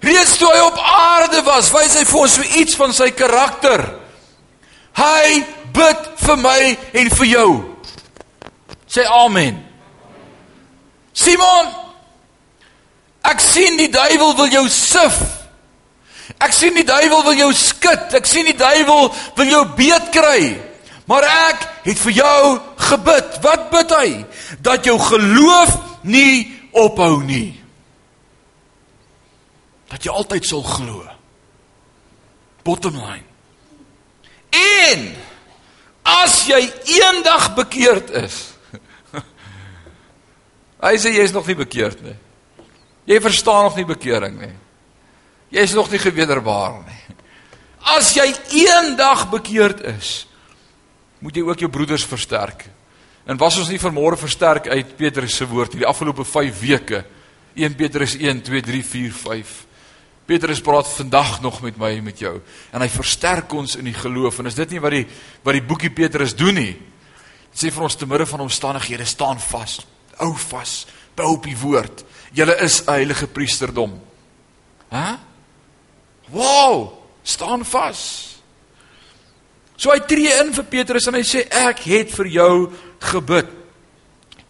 [0.00, 3.82] Reeds toe hy op aarde was, wys hy vir ons so iets van sy karakter.
[4.98, 5.40] Hy
[5.74, 6.60] bid vir my
[7.02, 7.50] en vir jou.
[8.88, 9.58] Sê amen.
[11.18, 11.72] Simon,
[13.26, 15.18] ek sien die duiwel wil jou sif.
[16.38, 18.14] Ek sien die duiwel wil jou skud.
[18.14, 20.54] Ek sien die duiwel wil jou beet kry.
[21.08, 22.42] Maar ek het vir jou
[22.90, 23.38] gebid.
[23.42, 24.08] Wat bid hy?
[24.62, 25.74] Dat jou geloof
[26.06, 27.56] nie ophou nie.
[29.88, 31.02] Dat jy altyd sal glo.
[32.66, 33.24] Bottom line.
[34.52, 35.08] En
[36.08, 36.60] as jy
[36.98, 38.38] eendag bekeerd is.
[40.86, 42.16] Hy sê jy is nog nie bekeerd nie.
[43.08, 44.54] Jy verstaan nog nie bekering nie.
[45.52, 47.02] Jy is nog nie gewederbaar nie.
[47.96, 48.26] As jy
[48.66, 50.26] eendag bekeerd is,
[51.24, 52.66] moet jy ook jou broeders versterk.
[53.28, 57.02] En was ons nie vanmôre versterk uit Petrus se woord hierdie afgelope 5 weke?
[57.58, 59.50] 1 Petrus 1 2 3 4 5.
[60.28, 62.38] Petrus praat vandag nog met my en met jou
[62.72, 65.04] en hy versterk ons in die geloof en is dit nie wat die
[65.44, 66.72] wat die boekie Petrus doen nie?
[67.52, 69.80] Dit sê vir ons te midde van omstandighede staan vas.
[70.16, 70.86] Hou vas.
[71.16, 72.04] Bou op die woord.
[72.32, 74.00] Julle is 'n heilige priesterdom.
[74.88, 75.18] Hæ?
[76.32, 76.92] Wow!
[77.22, 78.37] Staan vas.
[79.78, 82.54] So hy tree in vir Petrus en hy sê ek het vir jou
[83.12, 83.52] gebid.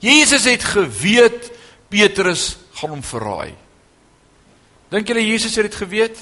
[0.01, 1.51] Jesus het geweet
[1.93, 3.53] Petrus gaan hom verraai.
[4.89, 6.17] Dink julle Jesus het dit geweet?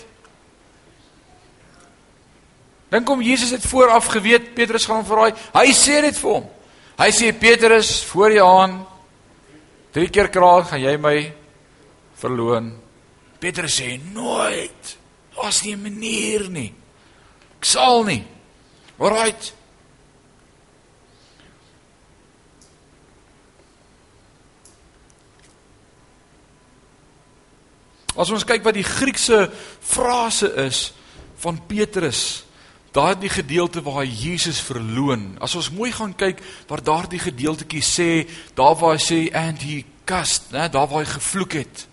[2.90, 5.38] Dink hom Jesus het vooraf geweet Petrus gaan hom verraai.
[5.54, 6.50] Hy sê dit vir hom.
[6.96, 8.78] Hy sê Petrus, voor jou aan
[9.92, 11.16] drie keer kraak gaan jy my
[12.18, 12.72] verloon.
[13.38, 14.96] Petrus sê nooit.
[15.36, 16.72] Daar's nie 'n manier nie.
[17.60, 18.24] Ek sal nie.
[18.98, 19.52] Alright.
[28.16, 29.50] As ons kyk wat die Griekse
[29.84, 30.94] frase is
[31.42, 32.46] van Petrus,
[32.96, 35.34] daardie gedeelte waar hy Jesus verloon.
[35.44, 38.08] As ons mooi gaan kyk waar daardie gedeeltjie sê,
[38.56, 41.84] daar waar hy sê and he cast, né, daar waar hy gevloek het.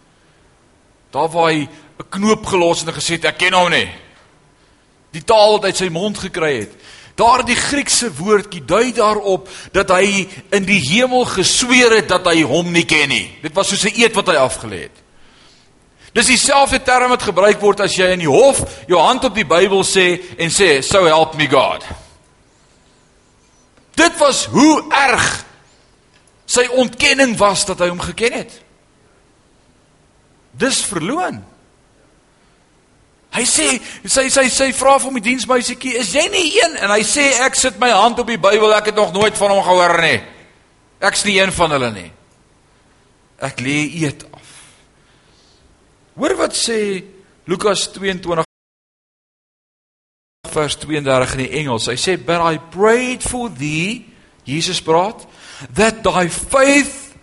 [1.12, 3.92] Daar waar hy 'n knoop gelos het en gesê het ek ken hom nie
[5.14, 6.74] die taal wat uit sy mond gekry het.
[7.16, 12.72] Daardie Griekse woordjie dui daarop dat hy in die hemel gesweer het dat hy hom
[12.74, 13.28] nie ken nie.
[13.44, 14.98] Dit was soos 'n eed wat hy afgelê het.
[16.14, 19.46] Dis dieselfde term wat gebruik word as jy in die hof jou hand op die
[19.46, 21.84] Bybel sê en sê so help me God.
[23.96, 25.46] Dit was hoe erg
[26.46, 28.62] sy ontkenning was dat hy hom geken het.
[30.52, 31.42] Dis verloon.
[33.34, 33.68] Hy sê
[34.06, 37.56] sy sy sy vra vir die diensmeisietjie, "Is jy nie een?" En hy sê, "Ek
[37.56, 40.22] sit my hand op die Bybel, ek het nog nooit van hom gehoor nie.
[41.02, 42.12] Ek's nie een van hulle nie."
[43.40, 44.42] Ek lê eet af.
[46.16, 47.04] Hoor wat sê
[47.46, 48.44] Lukas 22
[50.54, 51.86] vers 32 in die Engels.
[51.86, 54.06] Hy sê, "But I prayed for thee,"
[54.46, 55.26] Jesus praat,
[55.74, 57.16] "that thy faith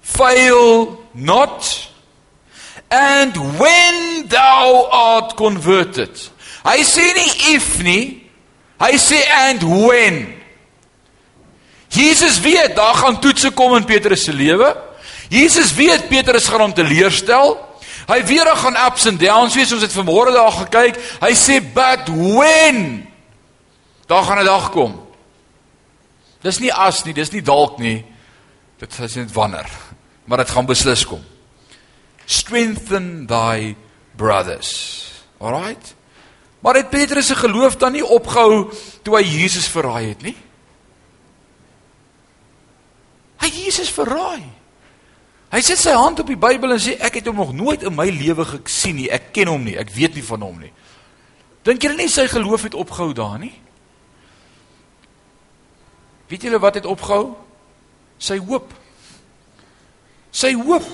[0.00, 1.90] fail not."
[2.88, 6.16] And when thou art converted.
[6.64, 8.04] Hy sê nie if nie.
[8.80, 10.18] Hy sê and when.
[11.92, 14.72] Jesus weet daar gaan toetse kom in Petrus se lewe.
[15.28, 17.56] Jesus weet Petrus gaan hom teleurstel.
[18.08, 19.72] Hy weet daar gaan ups and downs wees.
[19.76, 21.00] Ons het vanmôre daar gekyk.
[21.20, 23.04] Hy sê but when
[24.08, 24.96] daar gaan 'n dag kom.
[26.40, 28.04] Dis nie as nie, dis nie dalk nie.
[28.78, 29.68] Dit is net wanneer.
[30.24, 31.24] Maar dit gaan beslis kom
[32.28, 33.72] strengthen thy
[34.16, 35.08] brothers.
[35.40, 35.94] Alright?
[36.60, 38.68] Maar het Petrus se geloof dan nie opgehou
[39.02, 40.36] toe hy Jesus verraai het nie?
[43.38, 44.42] Hy Jesus verraai.
[45.48, 47.94] Hy sit sy hand op die Bybel en sê ek het hom nog nooit in
[47.96, 49.08] my lewe gesien nie.
[49.08, 49.78] Ek ken hom nie.
[49.80, 50.72] Ek weet nie van hom nie.
[51.64, 53.54] Dink julle nie sy geloof het opgehou daar nie?
[56.28, 57.32] Weet julle wat het opgehou?
[58.20, 58.74] Sy hoop.
[60.34, 60.84] Sy hoop.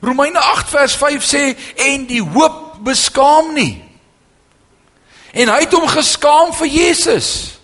[0.00, 1.44] Romeine 8 vers 5 sê
[1.76, 3.84] en die hoop beskaam nie.
[5.32, 7.58] En hy het hom geskaam vir Jesus.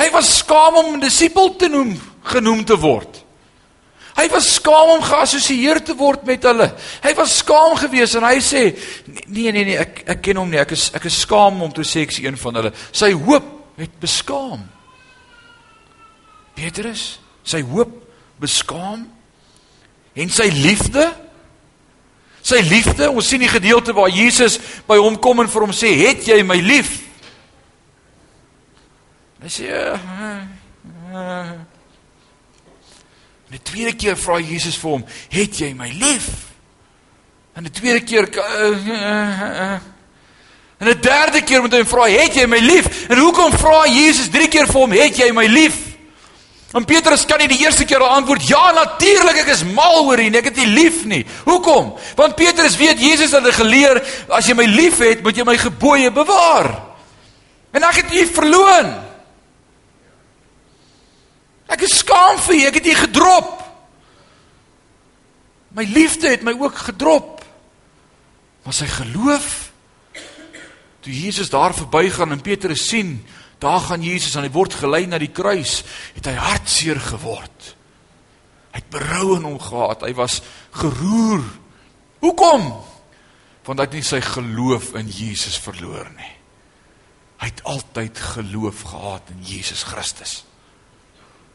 [0.00, 3.24] Hy was skaam om 'n disipel te noem genoem te word.
[4.16, 6.74] Hy was skaam om geassosieer te word met hulle.
[7.02, 8.62] Hy was skaam geweest en hy sê
[9.26, 10.60] nee nee nee ek ek ken hom nie.
[10.60, 12.72] Ek is ek is skaam om te sê ek is een van hulle.
[12.92, 14.66] Sy hoop het beskaam.
[16.54, 17.92] Petrus, sy hoop
[18.40, 19.06] beskaam
[20.20, 21.06] en sy liefde
[22.44, 25.92] sy liefde ons sien die gedeelte waar Jesus by hom kom en vir hom sê
[26.04, 26.96] het jy my lief
[29.40, 29.96] hy sê uh,
[31.16, 31.52] uh.
[33.50, 36.28] die tweede keer vra Jesus vir hom het jy my lief
[37.56, 39.78] en die tweede keer uh, uh, uh.
[40.80, 44.32] en die derde keer moet hy vra het jy my lief en hoekom vra Jesus
[44.32, 45.89] drie keer vir hom het jy my lief
[46.70, 50.38] En Petrus kan nie die eerste keer antwoord ja natuurlik ek is mal oor en
[50.38, 51.24] ek het U lief nie.
[51.48, 51.96] Hoekom?
[52.18, 53.98] Want Petrus weet Jesus het geleer
[54.30, 56.70] as jy my liefhet, moet jy my gebooie bewaar.
[57.74, 58.92] En ek het U verloon.
[61.70, 63.50] Ek is skaam vir U, ek het U gedrop.
[65.74, 67.42] My liefde het my ook gedrop.
[68.62, 69.70] Maar sy geloof
[71.00, 73.16] toe Jesus daar verbygaan en Petrus sien
[73.60, 75.82] Daar gaan Jesus en hy word gelei na die kruis,
[76.16, 77.74] het hy hartseer geword.
[78.70, 80.06] Hy het berou in hom gehad.
[80.06, 80.38] Hy was
[80.78, 81.42] geroer.
[82.22, 82.70] Hoekom?
[83.66, 86.32] Want hy het nie sy geloof in Jesus verloor nie.
[87.40, 90.40] Hy het altyd geloof gehad in Jesus Christus.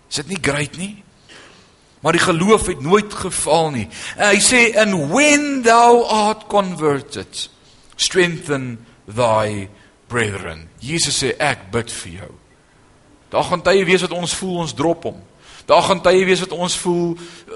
[0.09, 0.93] Is dit nie great nie?
[2.05, 3.87] Maar die geloof het nooit gefaal nie.
[4.17, 7.47] En hy sê and when thou art converted
[7.97, 8.75] strengthen
[9.09, 9.69] thy
[10.15, 10.65] brethren.
[10.79, 12.33] Jesus sê ek bid vir jou.
[13.33, 15.17] Daar gaan tye wees wat ons voel ons drop hom.
[15.65, 17.15] Daar gaan tye wees wat ons voel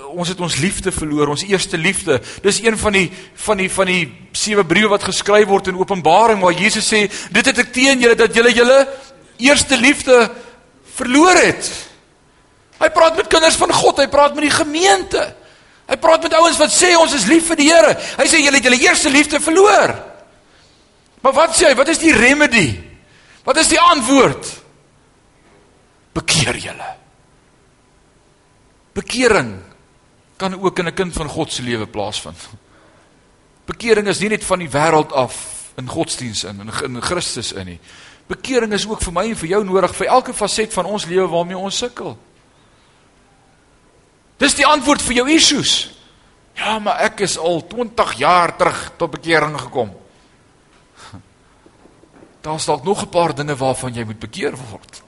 [0.10, 2.18] ons het ons liefde verloor, ons eerste liefde.
[2.42, 3.06] Dis een van die
[3.46, 4.02] van die van die
[4.34, 8.18] sewe briewe wat geskryf word in Openbaring waar Jesus sê dit het ek teen julle
[8.18, 8.80] dat julle julle
[9.38, 10.18] eerste liefde
[10.98, 11.70] verloor het.
[12.80, 15.22] Hy praat met kinders van God, hy praat met die gemeente.
[15.90, 17.94] Hy praat met ouens wat sê ons is lief vir die Here.
[18.18, 19.94] Hy sê julle het julle eerste liefde verloor.
[21.22, 21.76] Maar wat sê hy?
[21.76, 22.68] Wat is die remedy?
[23.44, 24.50] Wat is die antwoord?
[26.16, 26.90] Bekeer julle.
[28.96, 29.54] Bekering
[30.40, 32.50] kan ook in 'n kind van God se lewe plaasvind.
[33.66, 35.36] Bekering is nie net van die wêreld af
[35.76, 37.80] in godsdiens in in, in Christus in nie.
[38.28, 41.28] Bekering is ook vir my en vir jou nodig vir elke faset van ons lewe
[41.28, 42.18] waarmee ons sukkel.
[44.38, 45.90] Dis die antwoord vir jou issues.
[46.56, 49.92] Ja, maar ek is al 20 jaar terug tot bekering gekom.
[52.42, 55.02] Daar's dalk nog 'n paar dinge waarvan jy moet bekeer word.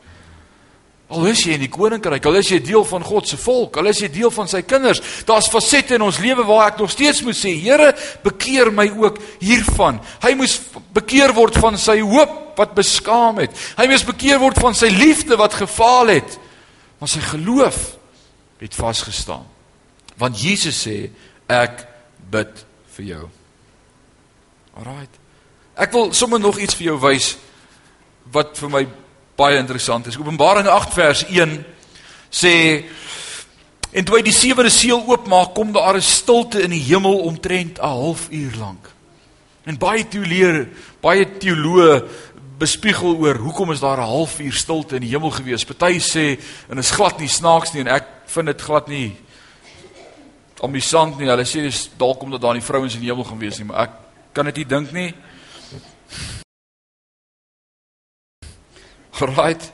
[1.11, 3.89] Al is jy in die koninkryk, al is jy deel van God se volk, al
[3.91, 7.19] is jy deel van sy kinders, daar's fasette in ons lewe waar ek nog steeds
[7.21, 7.91] moet sê, Here,
[8.23, 9.99] bekeer my ook hiervan.
[10.23, 10.61] Hy moes
[10.95, 13.51] bekeer word van sy hoop wat beskaam het.
[13.77, 16.39] Hy moes bekeer word van sy liefde wat gefaal het.
[16.99, 17.79] Maar sy geloof
[18.61, 19.45] het vasgestaan.
[20.15, 21.09] Want Jesus sê,
[21.49, 21.87] ek
[22.31, 22.65] bid
[22.95, 23.23] vir jou.
[24.77, 25.17] Alraight.
[25.75, 27.35] Ek wil sommer nog iets vir jou wys
[28.31, 28.87] wat vir my
[29.39, 30.17] baie interessant is.
[30.19, 31.55] Openbaring 8 vers 1
[32.31, 32.53] sê
[33.91, 37.79] en toe hy die sewende seël oopmaak, kom daar 'n stilte in die hemel omtrent
[37.79, 38.89] 'n halfuur lank.
[39.65, 40.67] En baie teoloë,
[41.01, 42.03] baie teoloë
[42.61, 45.65] bespiegel oor hoekom is daar 'n halfuur stilte in die hemel gewees.
[45.65, 49.15] Party sê en is glad nie snaaks nie en ek vind dit glad nie
[50.61, 51.27] amusant nie.
[51.27, 53.81] Hulle sê dis dalk omdat daar nie vrouens in die hemel gaan wees nie, maar
[53.81, 53.91] ek
[54.33, 55.13] kan dit nie dink nie.
[59.21, 59.71] Right.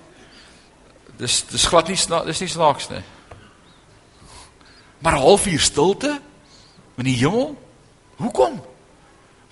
[1.18, 3.04] Dis dis glad nie snaaks, dis nie snaaks nie.
[5.00, 6.20] Maar halfuur stilte
[6.98, 7.56] in die hemel?
[8.18, 8.60] Hoekom?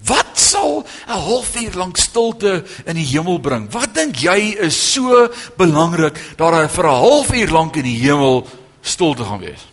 [0.05, 3.71] Wat sal 'n halfuur lank stilte in die hemel bring?
[3.71, 8.47] Wat dink jy is so belangrik dat daar vir 'n halfuur lank in die hemel
[8.81, 9.65] stilte gaan wees?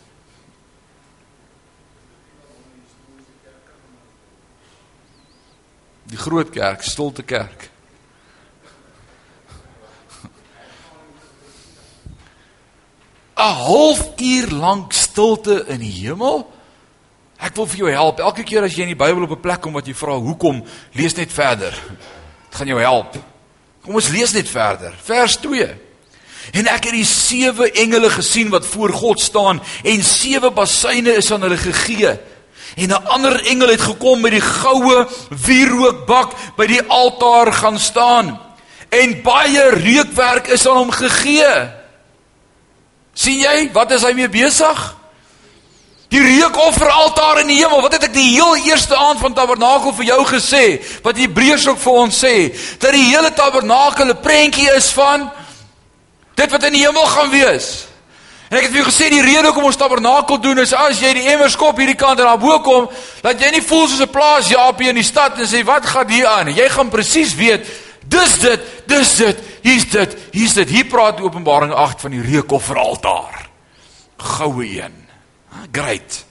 [6.13, 7.71] Die groot kerk, stilte kerk.
[13.43, 16.45] A halfuur lank stilte in die hemel?
[17.43, 18.21] Ek wil vir jou help.
[18.23, 20.63] Elke keer as jy in die Bybel op 'n plek kom wat jy vra hoekom,
[20.93, 21.73] lees net verder.
[21.73, 23.17] Dit gaan jou help.
[23.83, 24.95] Kom ons lees net verder.
[25.03, 25.75] Vers 2.
[26.53, 31.33] En ek het die sewe engele gesien wat voor God staan en sewe basyne is
[31.33, 32.19] aan hulle gegee.
[32.77, 38.41] En 'n ander engel het gekom met die goue wierookbak by die altaar gaan staan.
[38.89, 41.81] En baie reukwerk is aan hom gegee.
[43.15, 44.97] sien jy wat is hy mee besig?
[46.09, 47.81] Die reukofferaltaar in die hemel.
[47.81, 50.81] Wat het ek die heel eerste aand van Tabernakel vir jou gesê?
[51.03, 55.31] Wat Hebreërs ook vir ons sê, dat die hele Tabernakel 'n prentjie is van
[56.35, 57.92] dit wat in die hemel gaan wees.
[58.53, 61.15] En ek het vir jou gesê die rede hoekom ons Tabernakel doen is as jy
[61.17, 62.91] die emmer skop hierdie kant en daarbo kom,
[63.25, 66.09] dat jy nie voel soos 'n plaas Japie in die stad en sê wat gaan
[66.09, 66.53] hier aan?
[66.53, 67.65] Jy gaan presies weet
[68.05, 70.69] Dis dit, dis dit, hier's dit, hier's dit.
[70.69, 73.47] Hier praat Openbaring 8 van die reukofferaltaar.
[74.19, 74.97] Goue een.
[75.73, 76.25] Great.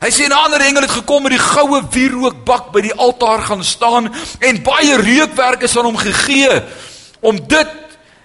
[0.00, 3.64] Hy sê 'n ander engel het gekom met die goue wierookbak by die altaar gaan
[3.64, 6.62] staan en baie reukwerk is aan hom gegee
[7.20, 7.68] om dit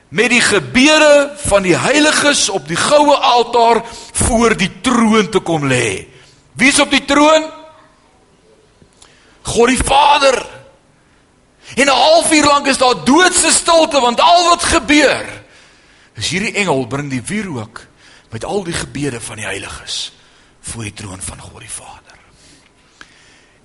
[0.10, 3.84] met die gebede van die heiliges op die goue altaar
[4.14, 6.08] voor die troon te kom lê.
[6.58, 7.46] Wie's op die troon?
[9.42, 10.46] God die Vader.
[11.76, 15.40] En 'n halfuur lank is daar doodse stilte want al wat gebeur
[16.20, 17.86] is hierdie engel bring die wierook
[18.34, 20.12] met al die gebede van die heiliges
[20.70, 22.18] voor die troon van God die Vader.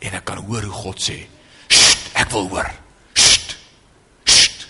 [0.05, 1.27] En ek kan hoor hoe God sê,
[1.69, 2.71] "Sst, ek wil hoor."
[3.13, 3.57] Sst.
[4.25, 4.67] Sst.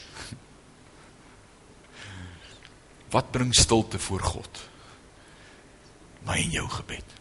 [3.15, 4.63] Wat bring stilte voor God?
[6.27, 7.13] My en jou gebed.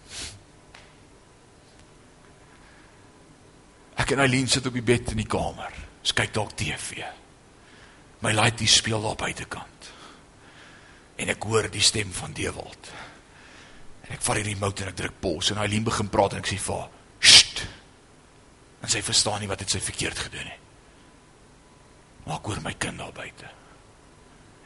[4.02, 5.76] Ek en Eileen sit op die bed in die kamer.
[6.02, 7.04] Ons kyk dalk TV.
[8.26, 9.70] My laaitjie speel daar buitekant
[11.24, 12.90] en ek hoor die stem van Dewald.
[14.04, 16.50] En ek vat die remote en ek druk pause en Eileen begin praat en ek
[16.50, 16.90] sê vir haar,
[17.20, 17.68] "Sst."
[18.82, 20.60] En sy verstaan nie wat dit sy verkeerd gedoen het.
[22.26, 23.63] Maar ek hoor my kind daar buite.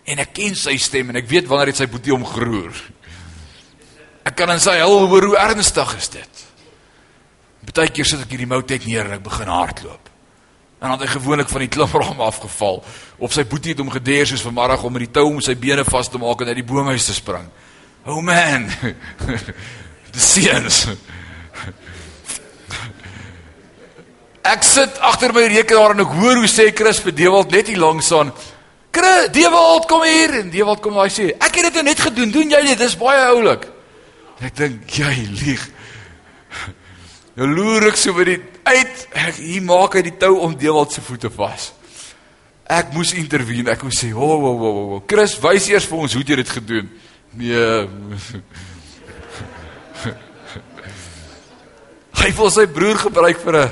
[0.08, 2.76] En ek ken sy stem en ek weet wanneer dit sy boetie omgeroer.
[4.28, 6.43] Ek kan in sy hul hoor hoe ernstig is dit.
[7.68, 10.14] Partykeer sit ek hierdie remote net neer en ek begin hardloop.
[10.78, 12.84] En dan het hy gewoonlik van die klimraam afgeval
[13.18, 15.84] of sy boetie het hom gedeer soos vanmiddag om met die tou om sy bene
[15.88, 17.47] vas te maak en uit die boomhuis te spring.
[18.08, 18.70] Oh man.
[20.16, 20.86] Die seuns.
[24.47, 28.08] Ek sit agter my rekenaar en ek hoor hoe sê Chris Dewald net hier langs
[28.16, 28.32] aan.
[28.97, 32.31] Chris, Dewald kom hier en Dewald kom daai sê, ek het dit net gedoen.
[32.33, 32.79] Doen jy dit?
[32.81, 33.67] Dis baie oulik.
[34.41, 35.63] Ek dink jy lieg.
[37.37, 39.07] Nou loer ek so by die uit.
[39.13, 41.63] Ek hier maak hy die tou om Dewald se voete vas.
[42.65, 43.71] Ek moes intervene.
[43.71, 44.99] Ek moes sê, "Ho ho ho ho.
[45.07, 46.89] Chris, wys eers vir ons hoe jy dit gedoen."
[47.37, 47.87] Nee.
[52.21, 53.69] hy wil sy broer gebruik vir 'n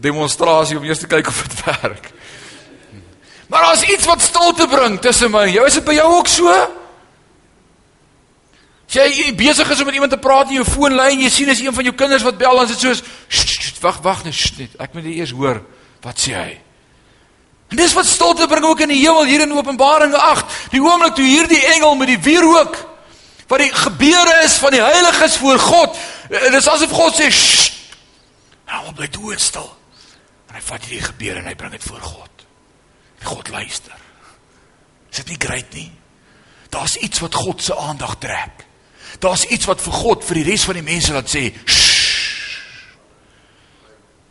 [0.00, 2.12] demonstrasie om eers te kyk of dit werk.
[3.52, 6.28] Maar as iets wat stilte bring tussen my en jou, is dit by jou ook
[6.32, 6.52] so?
[8.88, 11.60] As jy besig is om met iemand te praat in jou foonlyn, jy sien as
[11.60, 13.02] een van jou kinders wat bel, dan is dit soos
[13.84, 15.60] wag, wag net, ek moet eers hoor
[16.04, 16.54] wat sê hy.
[17.72, 20.58] En dis wat stilte bring ook in die hemel hier in Openbaring 8.
[20.72, 22.76] Die oomblik toe hierdie engel met die wierook
[23.52, 25.96] wat die gebeure is van die heiliges voor God,
[26.30, 27.72] eh, dis asof God sê, "Sst."
[28.66, 29.68] Nou bly doodstil.
[30.48, 32.31] En hy vat hierdie gebeure en hy bring dit voor God.
[33.24, 33.96] God luister.
[35.10, 35.90] Is dit nie great nie?
[36.72, 38.66] Daar's iets wat God se aandag trek.
[39.18, 41.90] Daar's iets wat vir God vir die res van die mense laat sê, "Sst."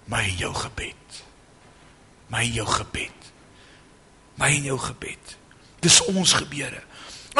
[0.05, 1.23] My en jou gebed.
[2.27, 3.21] My en jou gebed
[4.41, 5.35] my en jou gebed.
[5.81, 6.81] Dis ons gebede.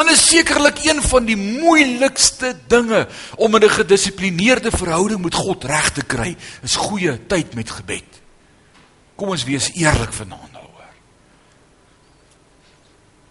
[0.00, 5.64] En is sekerlik een van die moeilikste dinge om in 'n gedissiplineerde verhouding met God
[5.64, 8.08] reg te kry, is goeie tyd met gebed.
[9.16, 10.61] Kom ons wees eerlik vanaand.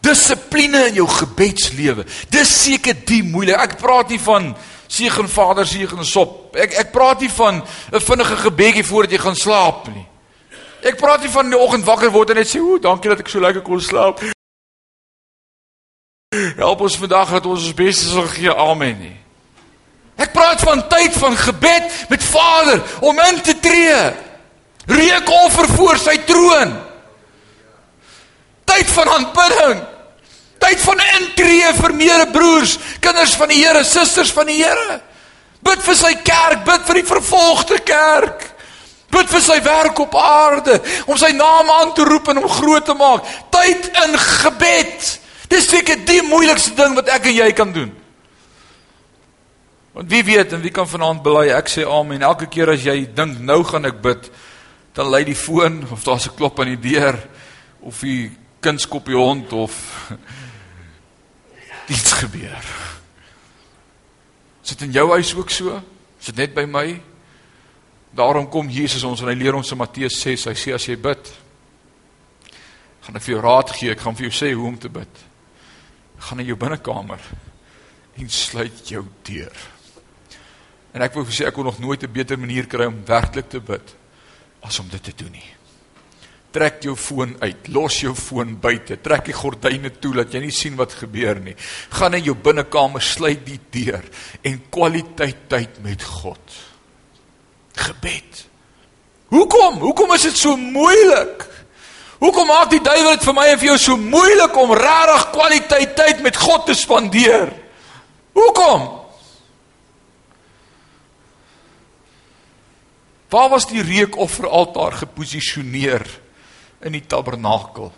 [0.02, 2.06] Dissipline in jou gebedslewe.
[2.30, 3.60] Dis seker die moeilik.
[3.62, 4.52] Ek praat nie van
[4.92, 6.56] seën Vader seën sop.
[6.56, 10.06] Ek ek praat nie van 'n vinnige gebedjie voordat jy gaan slaap nie.
[10.84, 13.30] Ek praat nie van die oggend wakker word en net sê, "Ooh, dankie dat ek
[13.30, 14.20] so lekker kon slaap."
[16.56, 18.54] Help ons vandag dat ons ons beste sal gee.
[18.56, 19.18] Amen nie.
[20.16, 24.14] Ek praat van tyd van gebed met Vader om in te tree.
[24.86, 26.72] Reukoffer voor sy troon.
[28.64, 29.82] Tyd van aanbidding.
[30.72, 35.02] Tyd van intree vir medebroers, kinders van die Here, susters van die Here.
[35.60, 38.46] Bid vir sy kerk, bid vir die vervolgde kerk.
[39.12, 40.78] Bid vir sy werk op aarde,
[41.12, 43.28] om sy naam aan te roep en hom groot te maak.
[43.52, 45.10] Tyd in gebed.
[45.52, 47.92] Dis seker die moeilikste ding wat ek en jy kan doen.
[49.92, 52.24] Want wie weet en wie kan vanaand bely ek sê amen.
[52.24, 54.32] Elke keer as jy dink nou gaan ek bid,
[54.96, 57.20] dan lei die foon of daar's 'n klop aan die deur
[57.84, 59.76] of die kind skop die hond of
[61.92, 62.68] iets gebeur.
[64.62, 65.78] Sit in jou huis ook so?
[66.22, 66.86] Sit net by my?
[68.16, 70.98] Daarom kom Jesus ons en hy leer ons in Matteus 6, hy sê as jy
[71.00, 71.32] bid,
[73.02, 75.22] gaan ek vir jou raad gee, ek gaan vir jou sê hoe om te bid.
[76.22, 77.24] Gaan in jou binnekamer
[78.20, 79.64] en sluit jou deur.
[80.92, 83.60] En ek vir sê ek kon nog nooit 'n beter manier kry om werklik te
[83.60, 83.96] bid
[84.62, 85.50] as om dit te doen nie.
[86.52, 90.56] Trek jou foon uit, los jou foon buite, trek die gordyne toe dat jy nie
[90.56, 91.56] sien wat gebeur nie.
[91.96, 94.04] Gaan in jou binnekamer, sluit die deur
[94.44, 96.60] en kwaliteit tyd met God
[97.88, 98.46] gebed.
[99.32, 99.80] Hoekom?
[99.80, 101.48] Hoekom is dit so moeilik?
[102.22, 105.94] Hoekom maak die duiwel dit vir my en vir jou so moeilik om regtig kwaliteit
[105.98, 107.50] tyd met God te spandeer?
[108.38, 108.90] Hoekom?
[113.32, 116.04] Waar was die reukofferaltaar geposisioneer
[116.86, 117.92] in die tabernakel?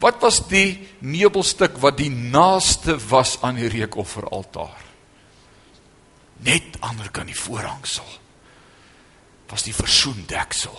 [0.00, 4.86] Wat was die meubelstuk wat die naaste was aan die reukofferaltaar?
[6.40, 8.06] Net ander kan die voorhangsel
[9.50, 10.76] was die versoendeksel.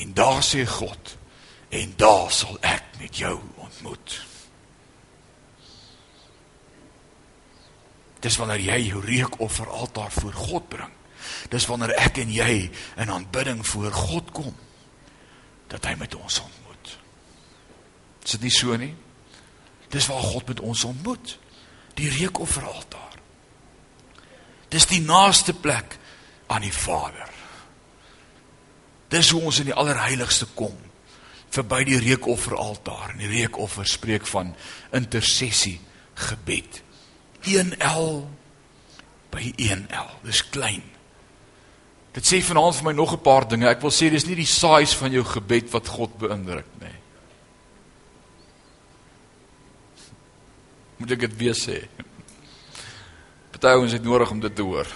[0.00, 1.16] En daar sê God,
[1.68, 4.14] en daar sal ek met jou ontmoet.
[8.24, 10.96] Dis wanneer jy jou reukoffer altaar voor God bring.
[11.52, 12.54] Dis wanneer ek en jy
[13.04, 14.54] in aanbidding voor God kom
[15.72, 16.92] dat hy met ons ontmoet.
[18.22, 18.92] Is dit nie so nie?
[19.92, 21.36] Dis waar God met ons ontmoet.
[21.96, 23.18] Die reukoffer altaar.
[24.72, 25.98] Dis die naaste plek
[26.52, 27.28] aan die Vader.
[29.12, 30.76] Dis hoe ons in die allerheiligste kom
[31.52, 33.12] verby die reukofferaltaar.
[33.12, 34.54] En die reukoffer spreek van
[34.96, 35.78] intersessie
[36.28, 36.80] gebed.
[37.44, 38.22] 1L
[39.32, 40.16] by 1L.
[40.24, 40.84] Dis klein.
[42.12, 43.68] Dit sê vanaand vir my nog 'n paar dinge.
[43.68, 46.98] Ek wil sê dis nie die size van jou gebed wat God beïndruk nie.
[50.96, 51.88] Moet ek dit weer sê?
[53.50, 54.86] Party ons het nodig om dit te hoor.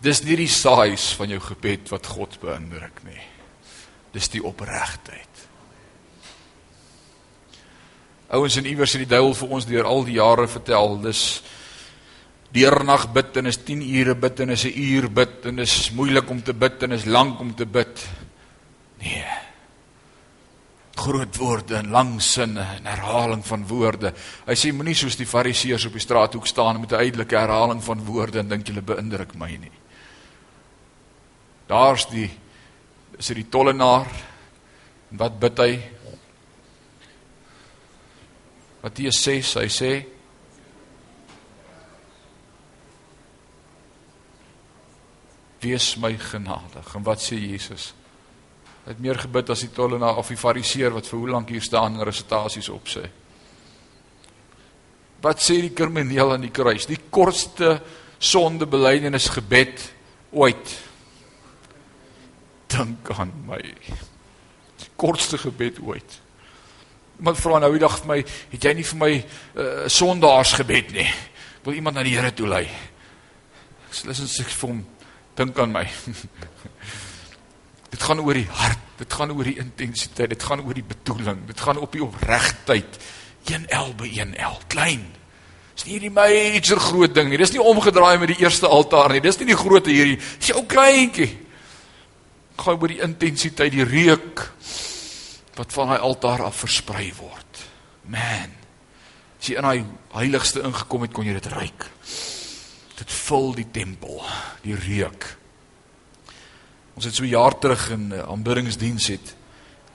[0.00, 3.22] Dis nie die size van jou gebed wat God beïndruk nie.
[4.12, 5.48] Dis die opregtheid.
[8.28, 11.42] Ouens en iewers het die duiwel vir ons deur al die jare vertel, dis
[12.56, 16.30] deernag bid en is 10 ure bid en is 'n uur bid en is moeilik
[16.30, 18.08] om te bid en is lank om te bid.
[18.98, 19.24] Nee.
[20.96, 24.14] Groot woorde en lang sinne en herhaling van woorde.
[24.46, 28.04] Hy sê moenie soos die fariseërs op die straathoek staan met 'n uitsluitlike herhaling van
[28.04, 29.76] woorde en dink jy beïndruk my nie.
[31.66, 32.30] Daar's die
[33.18, 34.06] is dit die tollenaar.
[35.10, 35.80] En wat bid hy?
[38.82, 40.15] Matteus 6, hy sê
[45.66, 46.94] Wees my genadig.
[46.94, 47.90] En wat sê Jesus?
[48.84, 51.64] Hy het meer gebid as die tollenaar of die fariseer wat vir hoe lank hier
[51.64, 53.02] staan en resitasies opsê.
[55.24, 56.86] Wat sê die krimineel aan die kruis?
[56.86, 57.80] Die kortste
[58.22, 59.82] sondebelydenis gebed
[60.36, 60.76] ooit
[62.70, 63.60] dink aan my.
[64.76, 66.20] Die kortste gebed ooit.
[67.18, 68.18] Iemand vra nou die dag vir my,
[68.52, 71.08] het jy nie vir my 'n uh, sondaarsgebed nie?
[71.08, 72.66] Ek wil iemand na die Here toe lei.
[73.88, 74.84] Ek sê listen sê vir hom,
[75.36, 75.84] dink aan my.
[77.92, 81.44] dit gaan oor die hart, dit gaan oor die intensiteit, dit gaan oor die bedoeling,
[81.48, 82.98] dit gaan op die opregtheid.
[83.46, 85.04] 1L by 1L, klein.
[85.76, 87.38] Dis nie die major groot ding nie.
[87.38, 89.20] Dis nie omgedraai met die eerste altaar nie.
[89.22, 90.16] Dis nie die groot hierdie.
[90.40, 91.28] Dis jou kleintjie
[92.56, 94.46] gaan oor die intensiteit, die reuk
[95.56, 97.60] wat van daai altaar af versprei word.
[98.08, 98.54] Man.
[99.36, 99.84] As jy in daai
[100.16, 101.88] heiligste ingekom het, kon jy dit ruik.
[102.96, 104.22] Dit vul die tempel,
[104.62, 105.36] die reuk.
[106.96, 109.34] Ons het so jaar terug in 'n aanbiddingsdiens het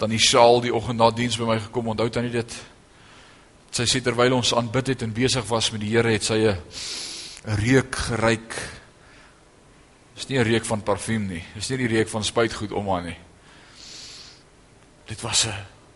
[0.02, 1.88] tannie Shaal die oggend na diens by my gekom.
[1.88, 2.58] Onthou tannie dit?
[3.72, 6.58] Sy sê terwyl ons aanbid het en besig was met die Here, het sy 'n
[7.46, 8.56] reuk geruik.
[10.16, 11.44] Dis nie 'n reuk van parfuum nie.
[11.56, 13.18] Dis nie die reuk van spuitgoed om haar nie.
[15.08, 15.54] Dit was 'n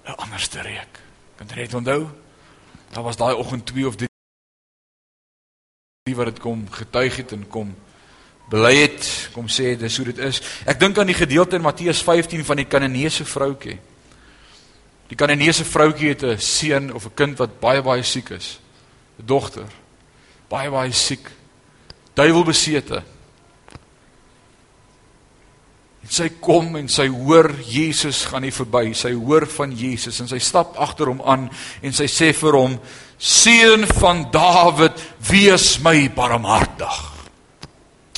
[0.08, 0.99] 'n anderste reuk.
[1.38, 2.08] Kan jy dit onthou?
[2.91, 4.14] Daar was daai oggend 2 of 3
[6.14, 7.72] wat dit kom getuig het en kom
[8.51, 10.38] bely het, kom sê dis hoe dit is.
[10.70, 13.80] Ek dink aan die gedeelte in Matteus 15 van die Kananeese vroutjie.
[15.10, 18.60] Die Kananeese vroutjie het 'n seun of 'n kind wat baie baie siek is.
[19.18, 19.66] 'n Dogter.
[20.47, 21.26] Baie baie siek.
[22.14, 23.03] Duiwelbesete.
[26.03, 28.93] En sy kom en sy hoor Jesus gaan nie verby.
[28.93, 31.49] Sy hoor van Jesus en sy stap agter hom aan
[31.82, 32.80] en sy sê vir hom:
[33.26, 37.13] "Seun van Dawid, wees my barmhartig."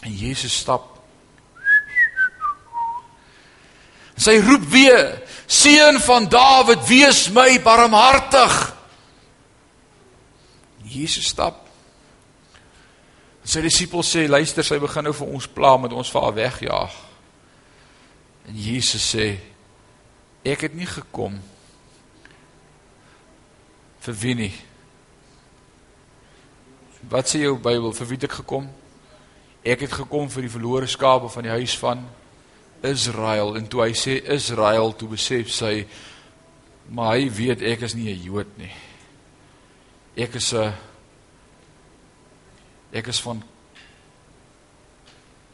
[0.03, 0.97] En Jesus stap.
[4.17, 8.75] Sy roep weer: Seun van Dawid, wees my barmhartig.
[10.83, 11.67] Jesus stap.
[13.47, 16.95] Sy disippels sê, luister, sy begin nou vir ons pla met ons vir haar wegjaag.
[18.47, 19.27] En Jesus sê,
[20.47, 21.37] ek het nie gekom
[24.03, 24.53] vir wie nie.
[27.07, 28.65] Wat sê jou Bybel, vir wie het ek gekom?
[29.63, 32.01] Ek het gekom vir die verlore skape van die huis van
[32.83, 35.87] Israel en toe hy sê Israel toe besef sy
[36.91, 38.71] maar hy weet ek is nie 'n Jood nie.
[40.15, 40.73] Ek is 'n
[42.91, 43.43] ek is van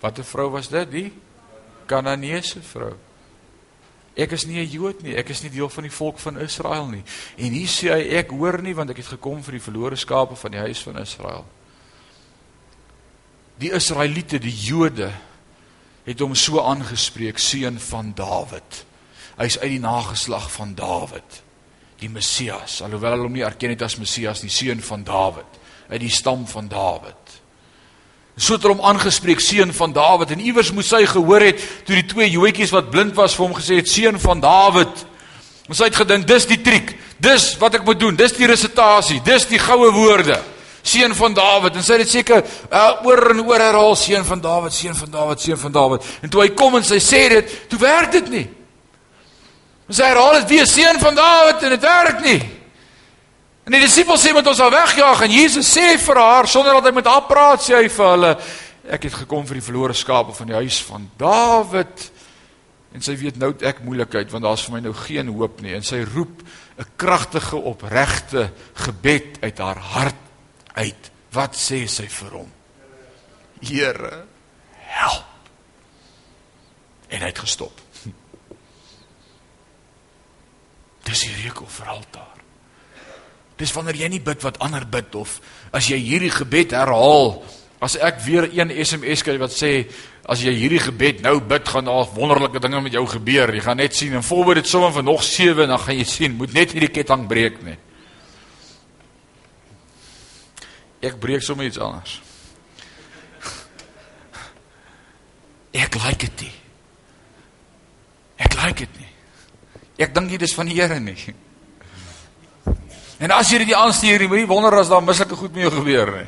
[0.02, 0.92] watter vrou was dit?
[0.92, 1.14] Die
[1.86, 2.98] Kananeese vrou.
[4.16, 6.88] Ek is nie 'n Jood nie, ek is nie deel van die volk van Israel
[6.88, 7.04] nie.
[7.38, 10.36] En hier sê hy ek hoor nie want ek het gekom vir die verlore skape
[10.36, 11.46] van die huis van Israel.
[13.58, 15.12] Die Israeliete, die Jode
[16.04, 18.86] het hom so aangespreek seun van Dawid.
[19.38, 21.42] Hy's uit die nageslag van Dawid,
[22.00, 22.82] die Messias.
[22.82, 25.60] Alhoewel hulle hom nie erken het as Messias nie, seun van Dawid,
[25.90, 27.23] uit die stam van Dawid.
[28.38, 32.08] So het hom aangespreek seun van Dawid en iewers moes hy gehoor het toe die
[32.10, 35.06] twee joetjies wat blind was vir hom gesê het seun van Dawid.
[35.70, 36.96] Ons het gedink dis die triek.
[37.22, 38.18] Dis wat ek moet doen.
[38.18, 39.22] Dis die resitasie.
[39.24, 40.42] Dis die goue woorde
[40.84, 44.74] seun van Dawid en sy het seker uh, oor en oor herhaal seun van Dawid,
[44.76, 46.10] seun van Dawid, seun van Dawid.
[46.22, 48.44] En toe hy kom en sy sê dit, toe werk dit nie.
[49.88, 52.40] Ons herhaal dit weer seun van Dawid en dit werk nie.
[53.64, 56.90] En die disippels sê met ons al wegjaag en Jesus sê vir haar sonder dat
[56.90, 58.32] hy met haar praat sê hy vir hulle
[58.92, 62.10] ek het gekom vir die verlore skape van die huis van Dawid.
[62.94, 65.86] En sy weet nou ek moeilikheid want daar's vir my nou geen hoop nie en
[65.86, 66.44] sy roep
[66.78, 70.22] 'n kragtige opregte gebed uit haar hart
[70.76, 71.12] uit.
[71.32, 72.52] Wat sê sy vir hom?
[73.62, 74.26] Here,
[74.76, 75.26] help.
[77.10, 77.80] En hy het gestop.
[81.04, 82.33] Dis die rekel vir altaar.
[83.58, 85.38] Dis wanneer jy nie bid wat ander bid of
[85.74, 87.38] as jy hierdie gebed herhaal,
[87.84, 89.84] as ek weer een SMS kry wat sê
[90.30, 93.52] as jy hierdie gebed nou bid gaan daar wonderlike dinge met jou gebeur.
[93.52, 96.38] Jy gaan net sien en volbid dit sommer vir nog 7 dan gaan jy sien,
[96.40, 97.76] moet net hierdie ketting breek nie.
[101.04, 102.22] Ek breek sommer iets anders.
[105.84, 106.56] Ek like dit nie.
[108.48, 109.12] Ek like dit nie.
[110.08, 111.20] Ek dink dit is van die Here nie.
[113.24, 116.12] En as jy dit aanstuur, jy moenie wonder as daar mislike goed met jou gebeur
[116.18, 116.28] nie.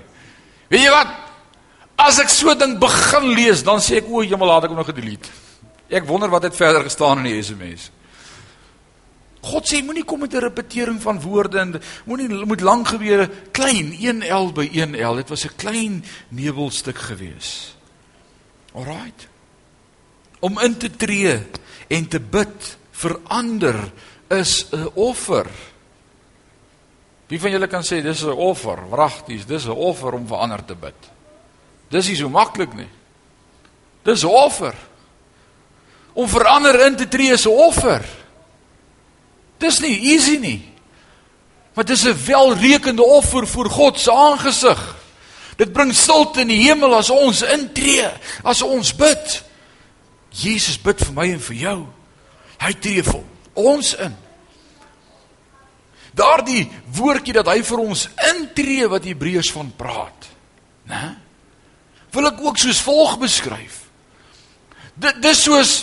[0.71, 1.11] Weet jy wat?
[1.99, 4.87] As ek so ding begin lees, dan sê ek o, jemmel, laat ek hom nog
[4.87, 5.31] gedelete.
[5.91, 7.89] Ek wonder wat het verder gestaan in die SMS.
[9.45, 13.93] God sê moenie kom met 'n repetering van woorde en moenie moet lank gebeur klein
[13.93, 17.75] 1L by 1L dit was 'n klein nebelstuk gewees.
[18.73, 19.27] Alraight.
[20.39, 21.39] Om in te tree
[21.87, 23.91] en te bid vir ander
[24.29, 25.45] is 'n offer.
[27.27, 28.89] Wie van julle kan sê dis 'n offer?
[28.89, 30.99] Wragties, dis 'n offer om vir ander te bid.
[31.89, 32.89] Dis nie so maklik nie.
[34.03, 34.75] Dis 'n offer.
[36.13, 38.05] Om vir ander in te tree is 'n offer.
[39.57, 40.73] Dis nie easy nie.
[41.73, 44.95] Maar dis 'n welrekende offer voor God se aangesig.
[45.55, 48.09] Dit bring stilte in die hemel as ons intree,
[48.43, 49.43] as ons bid.
[50.29, 51.87] Jesus bid vir my en vir jou.
[52.57, 53.23] Hy tree vir
[53.53, 54.15] ons in.
[56.15, 56.63] Daardie
[56.95, 60.29] woordjie dat hy vir ons intree wat Hebreërs van praat,
[60.89, 61.15] né?
[62.15, 63.81] Wil ek ook soos volg beskryf.
[64.95, 65.73] Dit dis soos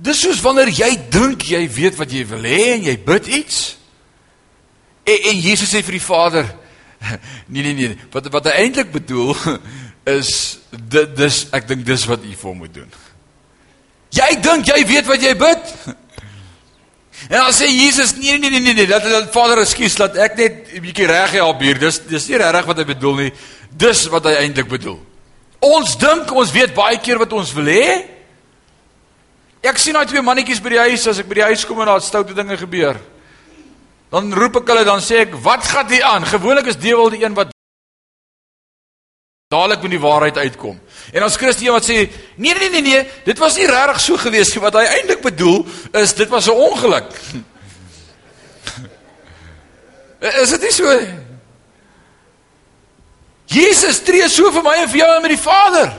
[0.00, 3.58] Dis soos wanneer jy dink jy weet wat jy wil hê en jy bid iets.
[5.04, 6.48] En, en Jesus sê vir die Vader,
[7.52, 9.34] nee nee nee, wat wat hy eintlik bedoel
[10.18, 10.32] is
[10.72, 12.88] dit dis ek dink dis wat u vir hom moet doen.
[14.16, 15.74] Jy dink jy weet wat jy bid?
[17.28, 20.36] En dan sê Jesus, nee nee nee nee, nee dat dat Vader, ekskuus, laat ek
[20.36, 21.78] net 'n bietjie reg help hier.
[21.78, 23.32] Dis dis nie reg wat hy bedoel nie.
[23.70, 24.98] Dis wat hy eintlik bedoel.
[25.60, 28.06] Ons dink ons weet baie keer wat ons wil hê.
[29.60, 31.86] Ek sien daai twee mannetjies by die huis as ek by die huis kom en
[31.86, 32.96] daar stoute dinge gebeur.
[34.10, 37.24] Dan roep ek hulle dan sê ek, "Wat gaan hier aan?" Gewoonlik is dewel die
[37.24, 37.52] een wat
[39.50, 40.76] dadelik met die waarheid uitkom.
[41.10, 42.04] En ons Christen wat sê,
[42.38, 44.60] nee nee nee nee, dit was nie regtig so gewees nie.
[44.62, 45.64] Wat hy eintlik bedoel
[45.98, 47.08] is dit was 'n ongeluk.
[50.42, 50.92] is dit nie so?
[53.46, 55.90] Jesus tree so vir my en vir jou en met die Vader.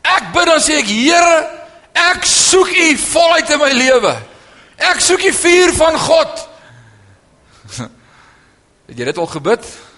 [0.00, 1.44] Ek bid dan sê ek, Here,
[1.92, 4.16] ek soek U voluit in my lewe.
[4.78, 6.48] Ek soek die vuur van God.
[8.88, 9.89] Het jy dit al gebid?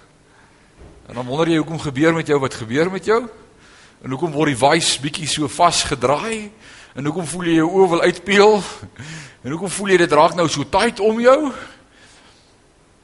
[1.09, 3.23] En dan wonder jy hoekom gebeur met jou wat gebeur met jou?
[4.03, 6.51] En hoekom word die wys bietjie so vasgedraai?
[6.95, 8.59] En hoekom voel jy jou oë wil uitpeel?
[9.43, 11.39] En hoekom voel jy dit raak nou so tight om jou?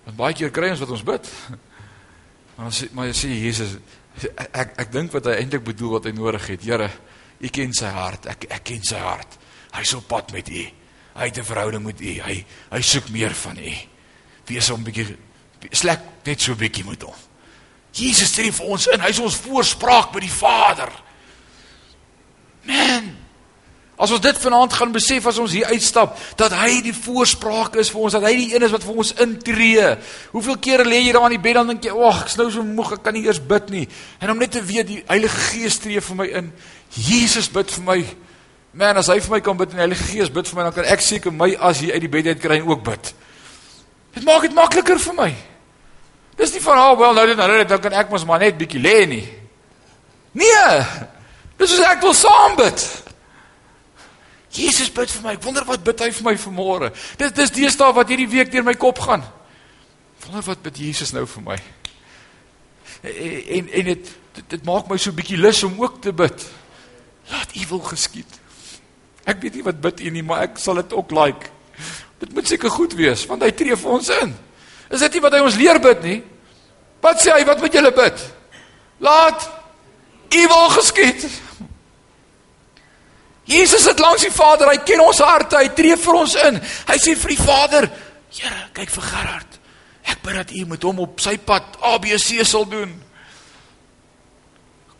[0.08, 1.30] Want baie keer kry ons wat ons bid.
[2.58, 3.76] Maar sê maar sê Jesus
[4.26, 6.64] ek ek, ek dink wat hy eintlik bedoel wat hy nodig het.
[6.66, 6.88] Here,
[7.38, 8.26] U ken sy hart.
[8.26, 9.36] Ek ek ken sy hart.
[9.76, 10.64] Hy's op pad met U.
[11.14, 12.12] Hy het 'n verhouding met U.
[12.26, 12.34] Hy
[12.72, 13.72] hy soek meer van U.
[14.50, 15.16] Wees hom bietjie
[15.70, 17.27] slek net so bietjie met hom.
[17.98, 20.92] Jesus sê vir ons in, hy's ons voorspraak by die Vader.
[22.68, 23.16] Man.
[23.98, 27.90] As ons dit vanaand gaan besef as ons hier uitstap dat hy die voorspraak is
[27.90, 29.88] vir ons, dat hy die een is wat vir ons intree.
[30.30, 32.62] Hoeveel kere lê jy daar in die bed dan dink jy, "Ag, ek's nou so
[32.62, 33.88] moeg, ek kan nie eers bid nie."
[34.20, 36.52] En om net te weet die Heilige Gees tree vir my in.
[36.94, 38.06] Jesus bid vir my.
[38.72, 40.72] Man, as hy vir my kan bid en die Heilige Gees bid vir my, dan
[40.72, 43.14] kan ek seker my as hier uit die bed uit kry en ook bid.
[44.14, 45.34] Dit maak dit makliker vir my.
[46.38, 48.58] Dis nie van, "Oh, wel, nou dit nou dit dan kan ek mos maar net
[48.58, 49.26] bietjie lê nie."
[50.32, 50.82] Nee.
[51.56, 52.84] Dis is ek wil saam bid.
[54.54, 55.34] Jesus bid vir my.
[55.36, 56.92] Ek wonder wat bid hy vir my vanmôre.
[57.20, 59.24] Dis dis deesdae wat hierdie week deur my kop gaan.
[60.24, 61.58] Wonder wat bid Jesus nou vir my.
[63.02, 66.46] En en dit dit, dit maak my so bietjie lus om ook te bid.
[67.28, 68.38] Laat U wil geskied.
[69.28, 71.50] Ek weet nie wat bid U nie, maar ek sal dit ook like.
[72.22, 74.36] Dit moet seker goed wees want hy tree vir ons in.
[74.88, 76.18] Is dit nie wat hy ons leer bid nie?
[77.04, 77.44] Wat sê hy?
[77.46, 78.24] Wat moet julle bid?
[79.04, 79.48] Laat
[80.28, 81.22] U wil geskied.
[83.48, 86.58] Jesus het langs die Vader, hy ken ons harte, hy tree vir ons in.
[86.90, 87.88] Hy sê vir die Vader,
[88.28, 89.54] Here, kyk vir Gerard.
[90.04, 92.92] Ek bid dat U met hom op sy pad ABC sal doen.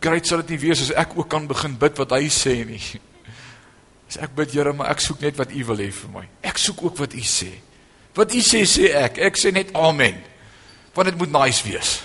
[0.01, 2.81] Great sal dit nie wees as ek ook kan begin bid wat hy sê nie.
[4.09, 6.25] As ek bid Here, maar ek soek net wat U wil hê vir my.
[6.49, 7.51] Ek soek ook wat U sê.
[8.15, 9.19] Wat u sê sê ek.
[9.19, 10.17] Ek sê net amen.
[10.95, 12.01] Want dit moet nice wees.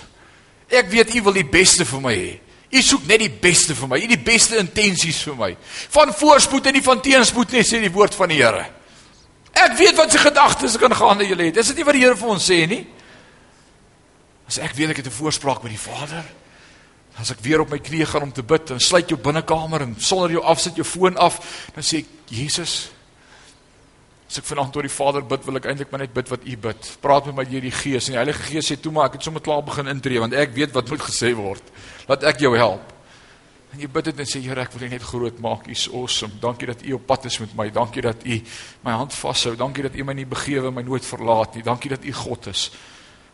[0.68, 2.32] Ek weet u wil die beste vir my hê.
[2.74, 3.98] U soek net die beste vir my.
[4.02, 5.50] U die beste intensies vir my.
[5.94, 8.64] Van voorspoed en nie van teenspoed nie sê die woord van die Here.
[9.54, 11.60] Ek weet wat se gedagtes kan gaan in julle het.
[11.62, 12.82] Is dit nie wat die Here vir ons sê nie?
[14.50, 16.24] As ek weet ek het 'n voorspraak by die Vader,
[17.18, 19.94] as ek weer op my knieë gaan om te bid en sluit jou binnekamer en
[19.98, 21.38] sonder jou afsit jou foon af,
[21.74, 22.90] dan sê ek Jesus,
[24.24, 26.56] As ek vanaand tot die Vader bid, wil ek eintlik maar net bid wat U
[26.68, 26.88] bid.
[27.04, 29.26] Praat met my deur die Gees en die Heilige Gees sê toe maar ek het
[29.28, 31.72] sommer klaar begin intree want ek weet wat moet gesê word.
[32.08, 32.94] Laat ek jou help.
[33.74, 35.66] En jy bid dit en sê Here, ek wil U net groot maak.
[35.68, 36.38] U's awesome.
[36.40, 37.68] Dankie dat U op pad is met my.
[37.74, 38.36] Dankie dat U
[38.86, 39.56] my hand vashou.
[39.58, 41.64] Dankie dat U my nie begewe, my nooit verlaat nie.
[41.66, 42.68] Dankie dat U God is.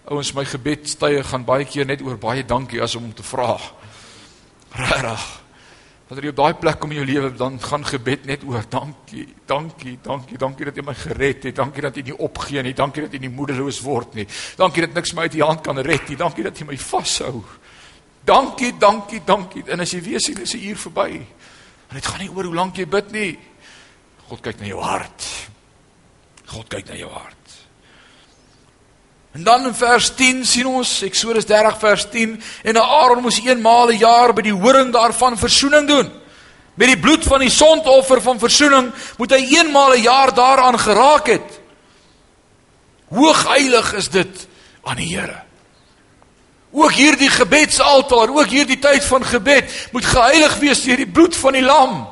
[0.09, 3.53] Ouens, my gebedstye gaan baie keer net oor baie dankie as om te vra.
[4.73, 5.29] Regtig.
[6.11, 9.29] Wanneer jy op daai plek kom in jou lewe, dan gaan gebed net oor dankie,
[9.47, 11.55] dankie, dankie, dankie dat jy my gered het.
[11.55, 12.73] Dankie dat jy nie opgee nie.
[12.75, 14.25] Dankie dat jy nie moedeloos word nie.
[14.59, 16.19] Dankie dat niks my uit die hand kan red nie.
[16.19, 17.45] Dankie dat jy my vashou.
[18.27, 19.63] Dankie, dankie, dankie.
[19.71, 21.23] En as jy weet sien dis 'n uur verby.
[21.91, 23.39] En dit gaan nie oor hoe lank jy bid nie.
[24.27, 25.23] God kyk na jou hart.
[26.47, 27.40] God kyk na jou hart.
[29.33, 33.91] En dan in vers 10 sien ons Eksodus 30 vers 10 en Aaron moes eenmaal
[33.91, 36.11] 'n jaar by die horing daarvan versoening doen.
[36.75, 41.27] Met die bloed van die sondoffer van versoening moet hy eenmaal 'n jaar daaraan geraak
[41.27, 41.61] het.
[43.09, 44.49] Hoogheilig is dit
[44.83, 45.43] aan die Here.
[46.71, 51.53] Ook hierdie gebedsaltaar, ook hierdie tyd van gebed moet geheilig wees deur die bloed van
[51.53, 52.09] die lam.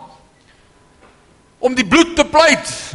[1.58, 2.92] Om die bloed te pleit.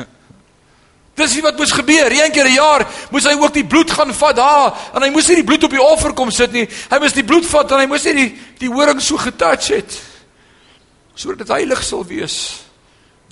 [1.14, 2.12] Dis wat moes gebeur.
[2.12, 5.28] Een keer 'n jaar moes hy ook die bloed gaan vat daar en hy moes
[5.28, 6.68] nie die bloed op die offer kom sit nie.
[6.90, 10.02] Hy moes die bloed vat en hy moes nie die die horing so getouch het
[11.16, 12.64] sodat dit heilig sal wees.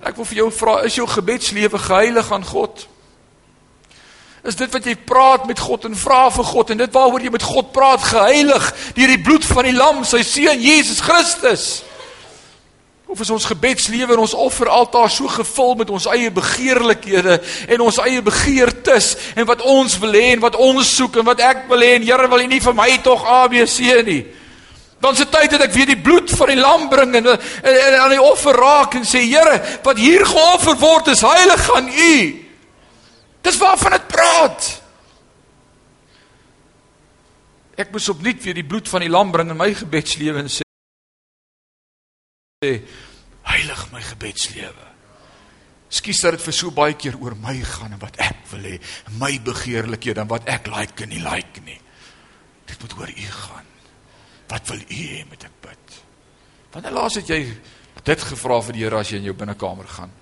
[0.02, 2.88] Ek wil vir jou vra, is jou gebedslewe geheilig aan God?
[4.44, 7.30] Is dit wat jy praat met God en vra vir God en dit waaroor jy
[7.30, 11.84] met God praat geheilig deur die bloed van die lam, sy seun Jesus Christus?
[13.12, 17.42] Of is ons gebedslewe en ons offeraltaar so gevul met ons eie begeerlikhede
[17.76, 21.44] en ons eie begeertes en wat ons wil hê en wat ons soek en wat
[21.44, 24.22] ek wil hê en Here wil U nie vir my tog ABC nie.
[25.04, 27.44] Dan se tyd dat ek weer die bloed van die lam bring en, en,
[27.74, 31.92] en aan die offer raak en sê Here, wat hier geoffer word is heilig aan
[31.92, 32.16] U.
[33.44, 34.72] Dis waarvan dit praat.
[37.76, 40.64] Ek moet opnuut weer die bloed van die lam bring in my gebedslewe en sê
[42.62, 42.84] sê
[43.42, 44.88] heilig my gebedslewe.
[45.90, 48.76] Skus dat dit vir so baie keer oor my gaan en wat ek wil hê,
[49.18, 51.80] my begeerlikhede en wat ek like en nie like nie.
[52.70, 53.72] Dit moet oor U gaan.
[54.54, 55.98] Wat wil U hê moet ek bid?
[56.76, 57.40] Wanneer laas het jy
[58.06, 60.14] dit gevra vir die Here as jy in jou binnekamer gaan?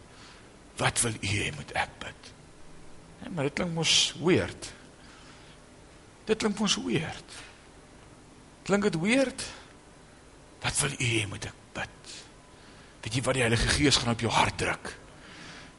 [0.80, 2.32] Wat wil U hê moet ek bid?
[3.20, 4.72] Nee, maar dit klink mos weird.
[6.32, 7.38] Dit klink mos weird.
[8.64, 9.48] Klink dit weird?
[10.64, 12.20] Wat wil U hê moet ek bid?
[13.04, 14.92] Weet jy wat die Heilige Gees gaan op jou hart druk?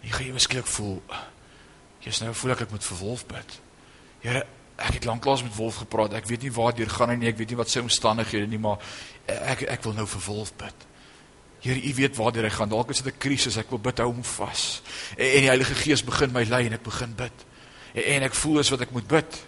[0.00, 1.02] Jy gaan jy miskien voel
[2.00, 3.56] jy's nou voel ek ek moet vir Wolf bid.
[4.22, 4.44] Here,
[4.80, 6.14] ek het lanklaas met Wolf gepraat.
[6.16, 7.28] Ek weet nie waar deur gaan hy nie.
[7.28, 8.80] Ek weet nie wat sy omstandighede nie, maar
[9.28, 10.86] ek ek wil nou vir Wolf bid.
[11.60, 12.72] Here, U weet waar deur hy gaan.
[12.72, 13.58] Dalk is dit 'n krisis.
[13.60, 14.82] Ek wil bid hou hom vas.
[15.16, 17.46] En, en die Heilige Gees begin my lei en ek begin bid.
[17.92, 19.40] En, en ek voel is wat ek moet bid.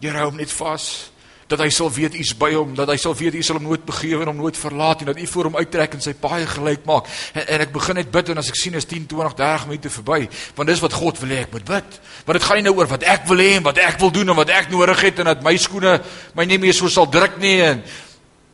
[0.00, 1.10] Here, hou hom net vas
[1.46, 3.84] dat hy sal weet u's by hom, dat hy sal weet u sal hom nooit
[3.86, 6.82] begewe en hom nooit verlaat en dat u vir hom uittrek en sy paai gelyk
[6.88, 7.06] maak.
[7.34, 9.92] En, en ek begin net bid en as ek sien is 10, 20, 30 minute
[9.94, 10.18] verby,
[10.58, 12.00] want dis wat God wil hê ek moet bid.
[12.26, 14.34] Want dit gaan nie nou oor wat ek wil hê en wat ek wil doen
[14.34, 15.94] en wat ek nodig het en dat my skoene
[16.34, 17.86] my nie meer so sal druk nie en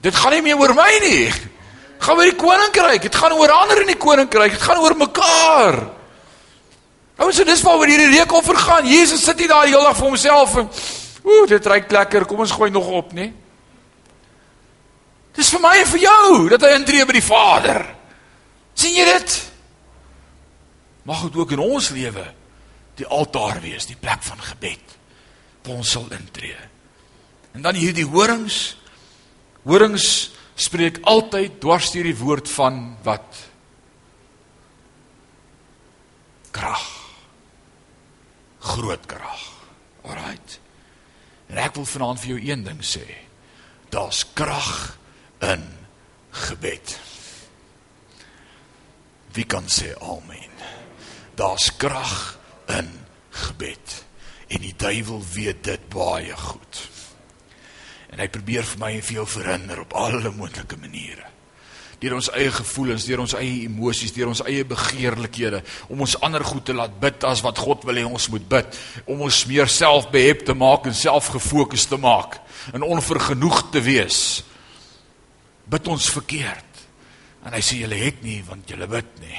[0.05, 1.24] dit gaan nie meer oor my nie.
[2.03, 3.05] Gaan oor die koninkryk.
[3.07, 4.59] Dit gaan oor ander in die koninkryk.
[4.59, 5.78] Dit gaan oor mekaar.
[7.22, 8.88] Ouens, dis waaroor hierdie reek offer gaan.
[8.90, 10.68] Jesus sit nie daar die hele dag vir homself en
[11.22, 12.26] Ooh, dit ruik lekker.
[12.26, 13.30] Kom ons gooi nog op, nê?
[15.32, 17.86] Dis vir my en vir jou dat hy intree by die Vader.
[18.74, 19.34] sien jy dit?
[21.08, 22.24] Mag dit ook in ons lewe
[22.98, 24.96] die altaar wees, die plek van gebed.
[25.62, 26.58] Waar ons sal intree.
[27.52, 28.76] En dan hierdie horings.
[29.64, 33.38] Horings spreek altyd dwars deur die woord van wat?
[36.52, 36.84] Krag.
[38.72, 39.46] Groot krag.
[40.02, 40.61] Alraight.
[41.53, 43.05] En ek wil vanaand vir jou een ding sê.
[43.92, 44.96] Daar's krag
[45.44, 45.66] in
[46.46, 46.94] gebed.
[49.36, 50.57] Wie kan sê amen?
[51.36, 52.38] Daar's krag
[52.72, 52.88] in
[53.44, 53.98] gebed.
[54.48, 56.80] En die duiwel weet dit baie goed.
[58.12, 61.32] En hy probeer vir my en vir jou verhinder op alle moontlike maniere
[62.03, 66.42] deur ons eie gevoelens, deur ons eie emosies, deur ons eie begeerlikhede om ons ander
[66.44, 69.70] goed te laat bid as wat God wil hê ons moet bid, om ons meer
[69.70, 72.40] selfbehep te maak en selfgefokus te maak
[72.74, 74.18] en onvergenoeg te wees.
[75.70, 76.82] Bid ons verkeerd.
[77.46, 79.38] En hy sê julle het nie want julle bid nie.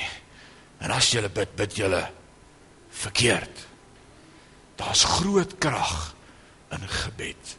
[0.84, 2.02] En as julle bid, bid julle
[3.04, 3.68] verkeerd.
[4.80, 6.14] Daar's groot krag
[6.76, 7.56] in gebed.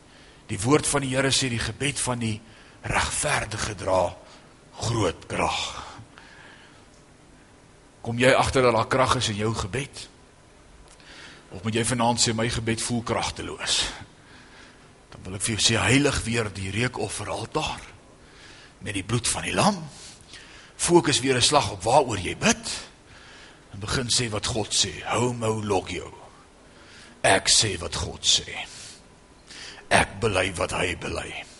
[0.50, 2.36] Die woord van die Here sê die gebed van die
[2.84, 4.02] regverdige dra
[4.80, 5.60] groot krag.
[8.04, 10.08] Kom jy agter dat daar krag is in jou gebed?
[11.54, 13.78] Of moet jy vanaand sê my gebed voel kragteloos?
[15.12, 17.80] Dan wil ek vir jou sê heilig weer die reukoffer altaar
[18.84, 19.78] met die bloed van die lam.
[20.76, 22.70] Fokus weer 'n slag op waaroor jy bid.
[23.72, 25.02] En begin sê wat God sê.
[25.06, 26.12] Homo logio.
[27.22, 28.52] Ek sê wat God sê.
[29.88, 31.53] Ek bely wat hy bely.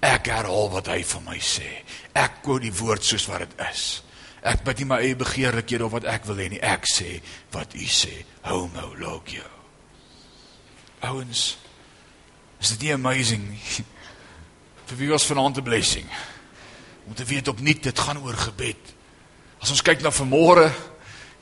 [0.00, 1.68] Ek herhaal wat hy vir my sê.
[2.14, 4.02] Ek gou die woord soos wat dit is.
[4.44, 6.60] Ek bid nie my eie begeerlikhede of wat ek wil hê nie.
[6.60, 7.16] Ek sê
[7.54, 8.12] wat u sê.
[8.44, 9.46] Homo logio.
[11.04, 11.56] Ouens,
[12.60, 13.84] is dit nie amazing nie?
[14.88, 16.08] Vir wie was vanaand 'n blessing?
[17.08, 18.92] Om te weet opnuut dit gaan oor gebed.
[19.60, 20.68] As ons kyk na vanmôre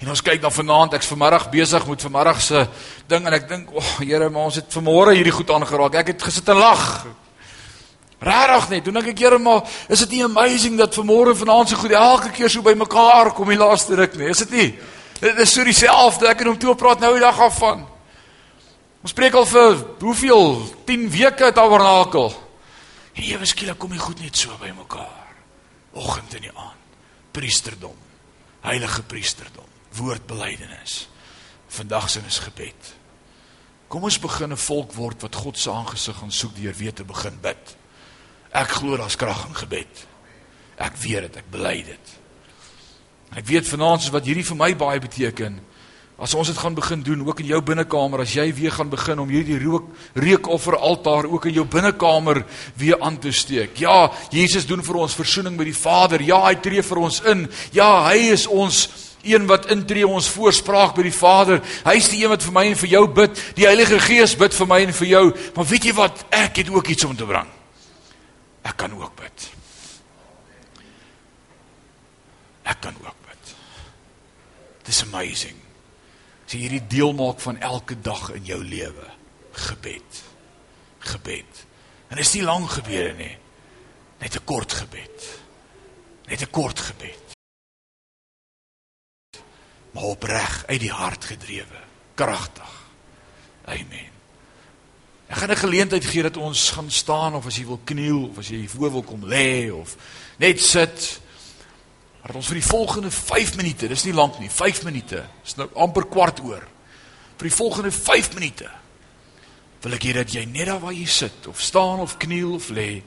[0.03, 2.67] en ons kyk na vanaand, ek's vanmiddag besig met vanmiddag se
[3.07, 5.95] ding en ek dink, "O, oh, Here, maar ons het vanmôre hierdie goed aangeraak.
[5.95, 7.07] Ek het gesit en lag."
[8.23, 8.85] Regtig net.
[8.87, 12.31] Doen ek ek keer maar is dit nie amazing dat vanmôre vanaand so goed elke
[12.31, 14.29] keer so by mekaar kom die laaste ruk nie.
[14.31, 14.69] Is dit nie?
[15.23, 16.29] Dit is so dieselfde.
[16.31, 17.83] Ek en hom toe praat nou die dag af van.
[19.03, 20.55] Ons preek al vir hoeveel
[20.87, 22.31] 10 weke tabernakel.
[23.19, 25.35] En ewe skielik kom die goed net so by mekaar.
[25.99, 26.97] Oggend en die aand.
[27.35, 27.99] Priesterdom.
[28.63, 29.67] Heilige priesterdom.
[29.99, 31.09] Woordbelydenis.
[31.75, 32.95] Vandag se is gebed.
[33.89, 37.05] Kom ons begin 'n volk word wat God se aangesig gaan soek deur weer te
[37.05, 37.82] begin bid.
[38.53, 40.07] Ek glo daar's krag in gebed.
[40.77, 42.17] Ek weet dit, ek bely dit.
[43.37, 45.61] Ek weet vanaand soos wat hierdie vir my baie beteken,
[46.23, 49.19] As ons dit gaan begin doen ook in jou binnekamer, as jy weer gaan begin
[49.19, 52.45] om hierdie rook reukoffer altaar ook in jou binnekamer
[52.79, 53.75] weer aan te steek.
[53.83, 56.23] Ja, Jesus doen vir ons verzoening met die Vader.
[56.23, 57.49] Ja, hy tree vir ons in.
[57.75, 58.85] Ja, hy is ons
[59.27, 61.59] een wat intree ons voorspraak by die Vader.
[61.83, 63.43] Hy is die een wat vir my en vir jou bid.
[63.59, 65.25] Die Heilige Gees bid vir my en vir jou.
[65.57, 66.23] Maar weet jy wat?
[66.31, 67.51] Ek het ook iets om te bring.
[68.63, 69.49] Ek kan ook bid.
[72.63, 73.55] Ek kan ook bid.
[74.87, 75.59] This amazing.
[76.47, 79.09] As jy hierdie deel maak van elke dag in jou lewe,
[79.67, 80.23] gebed.
[81.13, 81.65] Gebed.
[82.13, 83.37] En is nie lank gebede nie.
[84.21, 85.19] Net 'n kort gebed.
[86.29, 87.35] Net 'n kort gebed.
[89.93, 91.81] Maar opreg uit die hart gedrewe,
[92.15, 92.73] kragtig.
[93.65, 94.12] Amen.
[95.33, 98.39] Ek gaan 'n geleentheid gee dat ons gaan staan of as jy wil kniel of
[98.39, 99.97] as jy voor wil kom lê of
[100.37, 101.21] net sit.
[102.23, 105.25] Maar ons vir die volgende 5 minute, dis nie lank nie, 5 minute.
[105.43, 106.69] Dis nou amper kwart oor.
[107.37, 108.71] Vir die volgende 5 minute
[109.81, 112.69] wil ek hê dat jy net daar waar jy sit of staan of kniel of
[112.69, 113.03] lê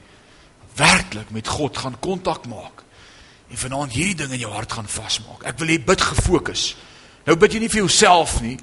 [0.74, 2.82] werklik met God gaan kontak maak.
[3.50, 5.44] En vanaand hierdie ding in jou hart gaan vasmaak.
[5.44, 6.76] Ek wil hê bid gefokus.
[7.24, 8.58] Nou bid jy nie vir jouself nie.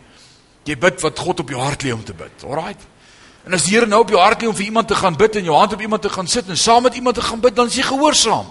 [0.66, 2.44] Jy bid wat God op jou hart lê om te bid.
[2.44, 2.76] Alraai.
[3.44, 5.36] En as die Here nou op jou hart lê om vir iemand te gaan bid
[5.36, 7.56] en jou hand op iemand te gaan sit en saam met iemand te gaan bid,
[7.56, 8.48] dan is jy gehoorsaam.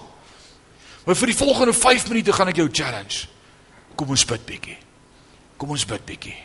[1.03, 3.25] Maar vir die volgende 5 minute gaan ek jou challenge.
[3.97, 4.77] Kom ons bid bietjie.
[5.57, 6.37] Kom ons bid bietjie.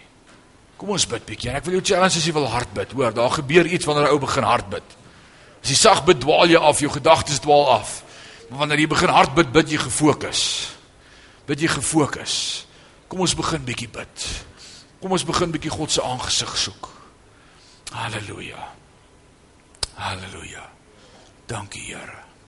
[0.81, 1.53] Kom ons bid bietjie.
[1.53, 2.93] En ek wil jou challenge as jy wil hard bid.
[2.97, 4.97] Hoor, daar gebeur iets wanneer 'n ou begin hard bid.
[5.63, 8.03] As jy sag bid, dwaal jy af, jou gedagtes dwaal af.
[8.51, 10.71] Maar wanneer jy begin hard bid, bid jy gefokus.
[11.47, 12.67] Bid jy gefokus.
[13.09, 14.45] Kom ons begin bietjie bid.
[15.01, 16.98] Kom ons begin bietjie God se aangesig soek.
[17.93, 18.68] Halleluja.
[19.97, 20.62] Halleluja.
[21.49, 22.28] Dankie Here.